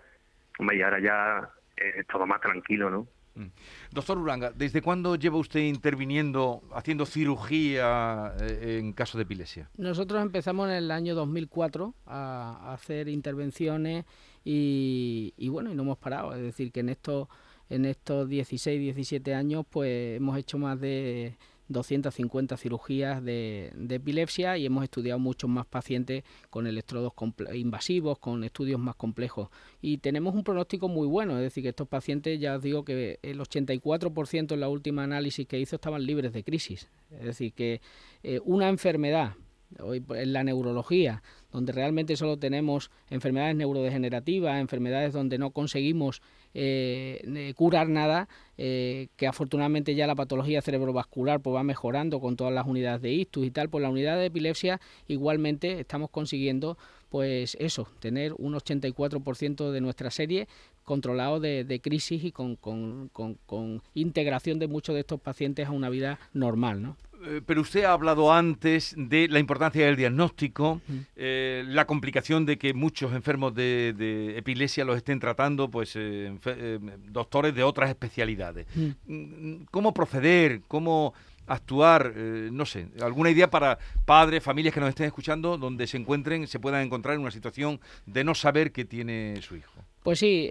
y 0.60 0.82
ahora 0.82 1.00
ya 1.00 1.50
es 1.78 2.08
todo 2.08 2.26
más 2.26 2.42
tranquilo, 2.42 2.90
¿no? 2.90 3.08
Mm. 3.36 3.48
Doctor 3.92 4.18
Uranga, 4.18 4.52
¿desde 4.52 4.82
cuándo 4.82 5.16
lleva 5.16 5.38
usted 5.38 5.60
interviniendo, 5.60 6.62
haciendo 6.74 7.06
cirugía 7.06 8.34
eh, 8.40 8.80
en 8.80 8.94
caso 8.94 9.18
de 9.18 9.24
epilepsia? 9.24 9.70
Nosotros 9.78 10.22
empezamos 10.22 10.70
en 10.70 10.76
el 10.76 10.92
año 10.92 11.16
2004 11.16 11.94
a, 12.06 12.74
hacer 12.74 13.10
intervenciones 13.10 14.06
y, 14.44 15.34
y, 15.38 15.50
bueno, 15.50 15.72
y 15.72 15.76
no 15.76 15.84
hemos 15.84 15.98
parado. 15.98 16.34
Es 16.34 16.42
decir, 16.42 16.72
que 16.72 16.80
en 16.80 16.90
estos, 16.90 17.28
en 17.70 17.86
estos 17.86 18.30
16, 18.30 18.80
17 18.80 19.34
años 19.34 19.66
pues 19.70 20.18
hemos 20.18 20.38
hecho 20.38 20.58
más 20.58 20.80
de 20.80 21.36
250 21.68 22.58
cirugías 22.58 23.24
de, 23.24 23.74
epilepsia 23.90 24.58
y 24.58 24.66
hemos 24.66 24.84
estudiado 24.84 25.20
muchos 25.20 25.50
más 25.50 25.66
pacientes 25.66 26.24
con 26.50 26.68
electrodos 26.68 27.14
invasivos, 27.54 28.20
con 28.20 28.44
estudios 28.44 28.80
más 28.80 28.96
complejos. 28.96 29.50
Y 29.82 29.98
tenemos 29.98 30.36
un 30.36 30.44
pronóstico 30.44 30.88
muy 30.88 31.08
bueno, 31.08 31.38
es 31.38 31.44
decir, 31.44 31.64
que 31.64 31.70
estos 31.70 31.88
pacientes, 31.88 32.40
ya 32.40 32.56
os 32.56 32.62
digo 32.62 32.86
que 32.86 33.20
el 33.24 33.40
84% 33.40 34.54
en 34.54 34.60
la 34.60 34.70
última 34.70 35.04
análisis 35.04 35.48
que 35.48 35.60
hizo 35.60 35.76
estaban 35.76 36.06
libres 36.06 36.34
de 36.34 36.44
crisis. 36.44 36.90
Es 37.12 37.26
decir, 37.26 37.54
que 37.54 37.82
eh, 38.24 38.40
una 38.44 38.70
enfermedad 38.70 39.36
hoy 39.80 40.04
en 40.10 40.34
la 40.34 40.44
neurología, 40.44 41.24
donde 41.52 41.74
realmente 41.74 42.16
solo 42.16 42.38
tenemos 42.38 42.92
enfermedades 43.10 43.56
neurodegenerativas, 43.56 44.60
enfermedades 44.60 45.14
donde 45.14 45.38
no 45.38 45.52
conseguimos 45.52 46.22
eh, 46.58 47.54
curar 47.56 47.90
nada, 47.90 48.30
eh, 48.58 49.10
que 49.18 49.28
afortunadamente 49.28 49.94
ya 49.94 50.08
la 50.08 50.16
patología 50.16 50.62
cerebrovascular 50.62 51.42
pues, 51.42 51.54
va 51.54 51.64
mejorando 51.64 52.22
con 52.22 52.38
todas 52.38 52.54
las 52.54 52.66
unidades 52.66 53.02
de 53.02 53.12
ictus 53.12 53.46
y 53.46 53.52
tal, 53.52 53.70
pues 53.70 53.82
la 53.82 53.90
unidad 53.90 54.18
de 54.18 54.28
epilepsia 54.28 54.80
igualmente 55.08 55.82
estamos 55.82 56.10
consiguiendo 56.10 56.78
pues 57.10 57.56
eso, 57.60 57.88
tener 58.00 58.34
un 58.38 58.54
84% 58.54 59.72
de 59.72 59.82
nuestra 59.82 60.12
serie 60.12 60.48
controlado 60.84 61.40
de, 61.40 61.80
crisis 61.82 62.24
y 62.24 62.32
con, 62.32 62.56
con, 62.56 63.10
con, 63.10 63.82
integración 63.94 64.60
de 64.60 64.68
muchos 64.68 64.96
de 64.96 65.02
estos 65.02 65.20
pacientes 65.20 65.68
a 65.68 65.72
una 65.72 65.90
vida 65.90 66.20
normal, 66.34 66.82
¿no? 66.82 66.98
Eh, 67.28 67.42
pero 67.46 67.62
usted 67.62 67.84
ha 67.84 67.94
hablado 67.94 68.32
antes 68.32 68.94
de 68.98 69.28
la 69.28 69.40
importancia 69.40 69.86
del 69.86 69.96
diagnóstico, 69.96 70.82
eh, 71.16 71.64
la 71.68 71.86
complicación 71.86 72.46
de 72.46 72.58
que 72.58 72.74
muchos 72.74 73.14
enfermos 73.14 73.56
de, 73.56 74.36
epilepsia 74.38 74.86
los 74.86 74.98
estén 74.98 75.20
tratando, 75.20 75.70
pues 75.70 75.94
eh, 75.96 76.80
doctores 77.10 77.56
de 77.56 77.64
otras 77.64 77.90
especialidades. 77.90 78.68
Mm, 79.08 79.64
¿Cómo 79.72 79.94
proceder? 79.94 80.62
¿Cómo 80.68 81.14
actuar? 81.48 82.16
no 82.16 82.66
sé, 82.66 82.88
alguna 83.02 83.30
idea 83.30 83.50
para 83.50 83.78
padres, 84.06 84.42
familias 84.44 84.74
que 84.74 84.80
nos 84.80 84.90
estén 84.90 85.06
escuchando, 85.06 85.58
donde 85.58 85.86
se 85.86 85.98
encuentren, 85.98 86.48
se 86.48 86.60
puedan 86.60 86.84
encontrar 86.84 87.16
en 87.16 87.22
una 87.22 87.30
situación 87.30 87.80
de 88.08 88.24
no 88.24 88.34
saber 88.34 88.72
qué 88.72 88.84
tiene 88.84 89.40
su 89.42 89.56
hijo. 89.56 89.74
Pues 90.02 90.20
sí, 90.20 90.50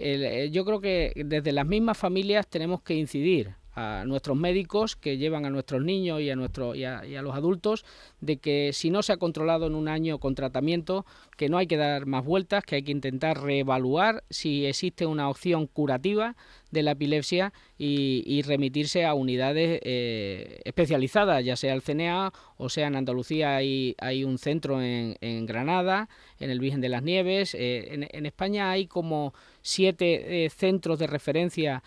yo 0.51 0.63
creo 0.63 0.79
que 0.79 1.11
desde 1.25 1.51
las 1.51 1.65
mismas 1.65 1.97
familias 1.97 2.47
tenemos 2.47 2.81
que 2.81 2.93
incidir 2.93 3.55
a 3.75 4.03
nuestros 4.05 4.37
médicos 4.37 4.95
que 4.95 5.17
llevan 5.17 5.45
a 5.45 5.49
nuestros 5.49 5.83
niños 5.83 6.21
y 6.21 6.29
a, 6.29 6.35
nuestro, 6.35 6.75
y 6.75 6.85
a, 6.85 7.03
los 7.21 7.35
adultos 7.35 7.85
de 8.21 8.37
que 8.37 8.71
si 8.73 8.89
no 8.89 9.03
se 9.03 9.13
ha 9.13 9.17
controlado 9.17 9.67
en 9.67 9.75
un 9.75 9.87
año 9.87 10.17
con 10.17 10.33
tratamiento, 10.33 11.05
que 11.37 11.49
no 11.49 11.57
hay 11.57 11.67
que 11.67 11.77
dar 11.77 12.05
más 12.05 12.23
vueltas, 12.23 12.63
que 12.63 12.75
hay 12.75 12.83
que 12.83 12.91
intentar 12.91 13.41
reevaluar 13.41 14.23
si 14.29 14.65
existe 14.65 15.05
una 15.05 15.29
opción 15.29 15.67
curativa 15.67 16.35
de 16.71 16.83
la 16.83 16.91
epilepsia 16.91 17.53
y, 17.77 18.41
remitirse 18.43 19.05
a 19.05 19.13
unidades 19.13 19.79
eh, 19.83 20.61
especializadas, 20.65 21.43
ya 21.43 21.55
sea 21.55 21.73
el 21.73 21.81
CNA 21.81 22.31
o 22.57 22.69
sea 22.69 22.87
en 22.87 22.95
Andalucía 22.95 23.55
hay, 23.55 24.23
un 24.23 24.37
centro 24.37 24.81
en, 24.81 25.45
Granada, 25.45 26.09
en 26.39 26.49
el 26.49 26.59
Virgen 26.59 26.81
de 26.81 26.89
las 26.89 27.03
Nieves. 27.03 27.55
Eh, 27.55 28.07
en, 28.11 28.25
España 28.25 28.71
hay 28.71 28.87
como 28.87 29.33
siete 29.61 30.45
eh, 30.45 30.49
centros 30.49 30.99
de 30.99 31.07
referencia 31.07 31.83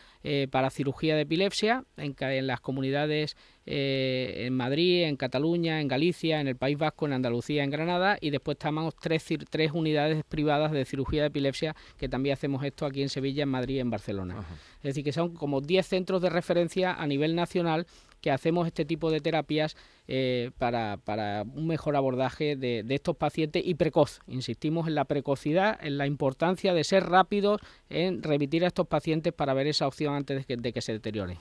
para 0.51 0.69
cirugía 0.69 1.17
de 1.17 1.23
epilepsia 1.23 1.85
en 1.97 2.47
las 2.47 2.61
comunidades 2.61 3.37
eh, 3.71 4.47
en 4.47 4.55
Madrid, 4.55 5.03
en 5.03 5.17
Cataluña, 5.17 5.83
en 5.83 5.89
Galicia, 5.89 6.41
en 6.41 6.49
el 6.49 6.57
País 6.57 6.79
Vasco, 6.79 7.05
en 7.05 7.13
Andalucía, 7.13 7.63
en 7.63 7.71
Granada 7.71 8.17
y 8.19 8.31
después 8.31 8.55
estamos 8.55 8.97
tres, 8.97 9.27
tres 9.51 9.73
unidades 9.73 10.25
privadas 10.25 10.73
de 10.73 10.87
cirugía 10.87 11.21
de 11.21 11.29
epilepsia 11.29 11.77
que 11.99 12.09
también 12.09 12.33
hacemos 12.33 12.65
esto 12.65 12.87
aquí 12.87 13.03
en 13.03 13.11
Sevilla, 13.11 13.43
en 13.43 13.51
Madrid 13.51 13.77
y 13.77 13.81
en 13.81 13.91
Barcelona. 13.91 14.37
Es 14.79 14.85
decir, 14.85 15.05
que 15.05 15.13
son 15.13 15.35
como 15.35 15.61
10 15.61 15.87
centros 15.87 16.23
de 16.23 16.31
referencia 16.31 16.95
a 16.95 17.07
nivel 17.07 17.35
nacional 17.35 17.87
que 18.21 18.31
hacemos 18.31 18.67
este 18.67 18.85
tipo 18.85 19.11
de 19.11 19.21
terapias 19.21 19.77
eh, 20.07 20.51
para, 20.59 20.97
para, 21.05 21.43
un 21.43 21.67
mejor 21.67 21.95
abordaje 21.97 22.57
de, 22.57 22.85
estos 22.89 23.17
pacientes 23.17 23.63
y 23.65 23.75
precoz. 23.75 24.21
Insistimos 24.27 24.89
en 24.89 24.95
la 24.95 25.05
precocidad, 25.05 25.79
en 25.83 25.99
la 25.99 26.07
importancia 26.07 26.73
de 26.73 26.85
ser 26.85 27.05
rápidos 27.09 27.61
en 27.91 28.23
remitir 28.23 28.65
a 28.65 28.69
estos 28.69 28.87
pacientes 28.87 29.33
para 29.33 29.55
ver 29.55 29.67
esa 29.67 29.87
opción 29.87 30.15
antes 30.15 30.47
de 30.47 30.73
que, 30.73 30.81
se 30.81 30.93
deterioren. 30.93 31.39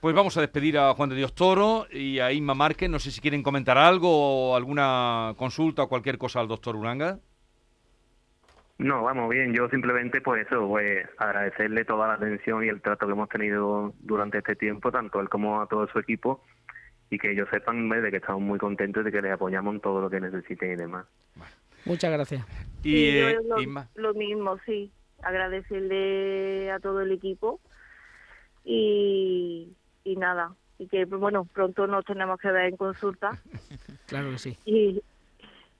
Pues 0.00 0.14
vamos 0.14 0.36
a 0.36 0.40
despedir 0.40 0.78
a 0.78 0.94
Juan 0.94 1.10
de 1.10 1.16
Dios 1.16 1.34
Toro 1.34 1.86
y 1.92 2.18
a 2.18 2.32
Inma 2.32 2.54
Márquez. 2.54 2.90
No 2.90 2.98
sé 2.98 3.10
si 3.10 3.20
quieren 3.20 3.42
comentar 3.42 3.78
algo 3.78 4.50
o 4.50 4.56
alguna 4.56 5.34
consulta 5.36 5.84
o 5.84 5.88
cualquier 5.88 6.18
cosa 6.18 6.40
al 6.40 6.48
doctor 6.48 6.74
Uranga. 6.74 7.20
No, 8.78 9.02
vamos 9.02 9.30
bien. 9.30 9.54
Yo 9.54 9.68
simplemente, 9.68 10.20
pues 10.20 10.46
eso, 10.46 10.66
pues 10.68 11.06
agradecerle 11.18 11.84
toda 11.84 12.08
la 12.08 12.14
atención 12.14 12.64
y 12.64 12.68
el 12.68 12.80
trato 12.80 13.06
que 13.06 13.12
hemos 13.12 13.28
tenido 13.28 13.94
durante 14.00 14.38
este 14.38 14.56
tiempo, 14.56 14.90
tanto 14.90 15.20
él 15.20 15.28
como 15.28 15.60
a 15.60 15.66
todo 15.66 15.86
su 15.88 15.98
equipo, 15.98 16.42
y 17.10 17.18
que 17.18 17.32
ellos 17.32 17.48
sepan 17.50 17.88
de 17.88 18.10
que 18.10 18.16
estamos 18.16 18.42
muy 18.42 18.58
contentos 18.58 19.04
de 19.04 19.12
que 19.12 19.22
les 19.22 19.32
apoyamos 19.32 19.74
en 19.74 19.80
todo 19.80 20.00
lo 20.00 20.10
que 20.10 20.20
necesiten 20.20 20.72
y 20.72 20.76
demás. 20.76 21.06
Muchas 21.84 22.10
gracias. 22.12 22.46
Y 22.82 23.06
eh, 23.08 23.38
lo, 23.94 24.14
mismo, 24.14 24.58
sí. 24.64 24.90
Agradecerle 25.22 26.70
a 26.72 26.80
todo 26.80 27.00
el 27.02 27.12
equipo 27.12 27.60
y, 28.64 29.76
y 30.04 30.16
nada. 30.16 30.54
Y 30.78 30.88
que, 30.88 31.04
bueno, 31.04 31.44
pronto 31.44 31.86
nos 31.86 32.04
tenemos 32.04 32.40
que 32.40 32.50
ver 32.50 32.66
en 32.66 32.76
consulta. 32.76 33.40
claro 34.06 34.30
que 34.30 34.38
sí. 34.38 34.58
Y, 34.64 35.02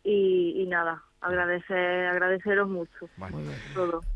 y, 0.04 0.62
y 0.62 0.66
nada, 0.66 1.02
agradecer, 1.22 2.06
agradeceros 2.06 2.68
mucho. 2.68 3.08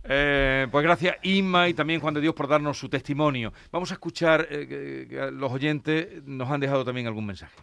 Eh, 0.04 0.66
pues 0.70 0.84
gracias 0.84 1.16
Inma 1.22 1.68
y 1.68 1.74
también 1.74 2.00
Juan 2.00 2.14
de 2.14 2.20
Dios 2.20 2.34
por 2.34 2.48
darnos 2.48 2.78
su 2.78 2.88
testimonio. 2.88 3.52
Vamos 3.70 3.90
a 3.90 3.94
escuchar, 3.94 4.46
eh, 4.50 5.30
los 5.32 5.52
oyentes 5.52 6.24
nos 6.24 6.50
han 6.50 6.60
dejado 6.60 6.84
también 6.84 7.06
algún 7.06 7.26
mensaje. 7.26 7.56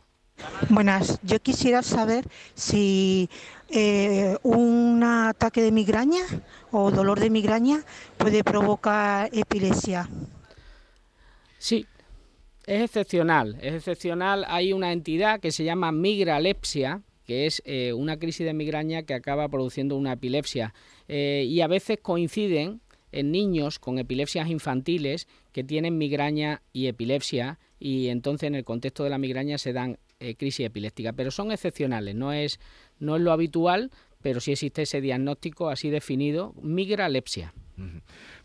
Buenas, 0.69 1.19
yo 1.23 1.39
quisiera 1.39 1.83
saber 1.83 2.25
si 2.55 3.29
eh, 3.69 4.37
un 4.43 5.03
ataque 5.03 5.61
de 5.61 5.71
migraña 5.71 6.23
o 6.71 6.91
dolor 6.91 7.19
de 7.19 7.29
migraña 7.29 7.79
puede 8.17 8.43
provocar 8.43 9.29
epilepsia. 9.31 10.09
Sí, 11.57 11.85
es 12.65 12.81
excepcional, 12.83 13.57
es 13.61 13.73
excepcional. 13.73 14.45
Hay 14.47 14.73
una 14.73 14.91
entidad 14.91 15.39
que 15.39 15.51
se 15.51 15.63
llama 15.63 15.91
migralepsia, 15.91 17.01
que 17.25 17.45
es 17.45 17.61
eh, 17.65 17.93
una 17.93 18.17
crisis 18.17 18.45
de 18.45 18.53
migraña 18.53 19.03
que 19.03 19.13
acaba 19.13 19.47
produciendo 19.49 19.95
una 19.95 20.13
epilepsia. 20.13 20.73
Eh, 21.07 21.45
y 21.47 21.61
a 21.61 21.67
veces 21.67 21.99
coinciden 22.01 22.81
en 23.11 23.31
niños 23.31 23.79
con 23.79 23.99
epilepsias 23.99 24.49
infantiles 24.49 25.27
que 25.51 25.63
tienen 25.63 25.97
migraña 25.97 26.61
y 26.73 26.87
epilepsia 26.87 27.59
y 27.79 28.07
entonces 28.07 28.47
en 28.47 28.55
el 28.55 28.63
contexto 28.63 29.03
de 29.03 29.09
la 29.09 29.17
migraña 29.17 29.57
se 29.57 29.73
dan 29.73 29.99
eh, 30.19 30.35
crisis 30.35 30.65
epilépticas, 30.65 31.13
pero 31.15 31.31
son 31.31 31.51
excepcionales, 31.51 32.15
no 32.15 32.33
es, 32.33 32.59
no 32.99 33.15
es 33.15 33.21
lo 33.21 33.31
habitual, 33.31 33.91
pero 34.23 34.39
sí 34.39 34.53
existe 34.53 34.81
ese 34.81 35.01
diagnóstico 35.01 35.69
así 35.69 35.91
definido, 35.91 36.55
migralepsia. 36.63 37.53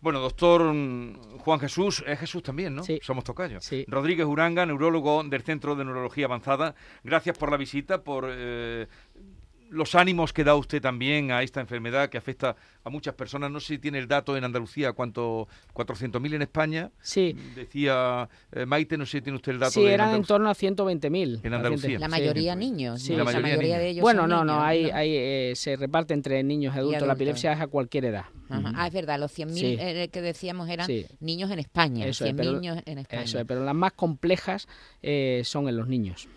Bueno, 0.00 0.20
doctor 0.20 0.72
mm, 0.72 1.38
Juan 1.38 1.60
Jesús, 1.60 2.02
es 2.06 2.18
Jesús 2.18 2.42
también, 2.42 2.74
¿no? 2.74 2.82
Sí. 2.82 2.98
Somos 3.02 3.24
tocayos. 3.24 3.64
Sí. 3.64 3.84
Rodríguez 3.88 4.26
Uranga, 4.26 4.66
neurólogo 4.66 5.22
del 5.22 5.42
Centro 5.42 5.76
de 5.76 5.84
Neurología 5.84 6.26
Avanzada. 6.26 6.74
Gracias 7.04 7.38
por 7.38 7.50
la 7.50 7.56
visita, 7.56 8.02
por 8.02 8.26
eh, 8.28 8.86
los 9.70 9.94
ánimos 9.94 10.32
que 10.32 10.44
da 10.44 10.54
usted 10.54 10.80
también 10.80 11.30
a 11.30 11.42
esta 11.42 11.60
enfermedad 11.60 12.08
que 12.08 12.18
afecta 12.18 12.56
a 12.84 12.90
muchas 12.90 13.14
personas. 13.14 13.50
No 13.50 13.60
sé 13.60 13.74
si 13.74 13.78
tiene 13.78 13.98
el 13.98 14.08
dato 14.08 14.36
en 14.36 14.44
Andalucía, 14.44 14.92
cuánto, 14.92 15.48
400.000 15.74 16.34
en 16.34 16.42
España. 16.42 16.90
Sí. 17.00 17.36
Decía 17.54 18.28
eh, 18.52 18.66
Maite, 18.66 18.96
no 18.96 19.06
sé 19.06 19.18
si 19.18 19.22
tiene 19.22 19.36
usted 19.36 19.52
el 19.52 19.58
dato. 19.58 19.72
Sí, 19.72 19.84
eran 19.84 20.14
en 20.14 20.24
torno 20.24 20.48
a 20.48 20.54
120.000. 20.54 21.40
En 21.42 21.54
Andalucía. 21.54 21.98
La 21.98 22.08
mayoría 22.08 22.54
niños. 22.56 23.02
Sí, 23.02 23.14
la 23.14 23.24
mayoría, 23.24 23.78
de 23.78 23.90
ellos 23.90 24.02
Bueno, 24.02 24.26
no, 24.26 24.44
no, 24.44 24.62
hay, 24.62 24.90
hay 24.90 25.14
eh, 25.14 25.52
se 25.54 25.76
reparte 25.76 26.14
entre 26.14 26.42
niños 26.42 26.74
y 26.74 26.78
adultos. 26.78 27.06
La 27.06 27.14
epilepsia 27.14 27.52
es 27.52 27.60
a 27.60 27.66
cualquier 27.66 28.06
edad. 28.06 28.26
Ah, 28.50 28.86
es 28.86 28.92
verdad, 28.94 29.18
los 29.20 29.36
100.000 29.36 29.76
eh, 29.78 30.08
que 30.08 30.22
decíamos 30.22 30.70
eran 30.70 30.88
niños 31.20 31.50
en 31.50 31.58
España. 31.58 32.06
Eso 32.06 32.24
100 32.24 32.36
niños 32.36 32.78
en 32.86 32.98
España. 32.98 33.22
Eso 33.22 33.38
es, 33.38 33.44
pero 33.44 33.64
las 33.64 33.74
más 33.74 33.92
complejas 33.92 34.66
son 35.42 35.68
en 35.68 35.76
los 35.76 35.88
niños. 35.88 36.28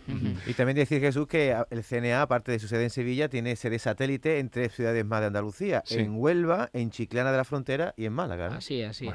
Y 0.46 0.54
también 0.54 0.76
decir, 0.76 1.00
Jesús, 1.00 1.28
que 1.28 1.56
el 1.70 1.84
CNA, 1.84 2.22
aparte 2.22 2.52
de 2.52 2.60
su 2.60 2.68
sede 2.68 2.84
en 2.84 2.90
Sevilla, 2.90 3.21
tiene 3.30 3.56
sede 3.56 3.80
satélite 3.80 4.40
en 4.40 4.50
tres 4.50 4.74
ciudades 4.74 5.06
más 5.06 5.22
de 5.22 5.28
Andalucía. 5.28 5.84
En 5.90 6.16
Huelva, 6.16 6.70
en 6.74 6.92
Chiclana 6.92 7.32
de 7.32 7.38
la 7.38 7.44
Frontera 7.44 7.94
y 7.98 8.06
en 8.06 8.14
Málaga. 8.14 8.48
Así, 8.56 8.82
así 8.84 9.10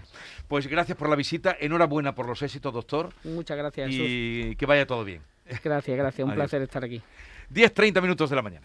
Pues 0.49 0.67
gracias 0.67 0.97
por 0.97 1.09
la 1.09 1.17
visita, 1.17 1.57
enhorabuena 1.59 2.15
por 2.15 2.27
los 2.27 2.43
éxitos, 2.43 2.73
doctor. 2.73 3.11
Muchas 3.25 3.57
gracias. 3.57 3.91
Y 3.93 4.57
que 4.57 4.67
vaya 4.67 4.87
todo 4.87 5.05
bien. 5.05 5.23
Gracias, 5.63 5.97
gracias, 5.97 6.27
un 6.27 6.35
placer 6.37 6.63
estar 6.63 6.85
aquí. 6.85 7.03
10, 7.51 7.73
30 7.73 8.01
minutos 8.01 8.31
de 8.31 8.37
la 8.37 8.43
mañana. 8.43 8.65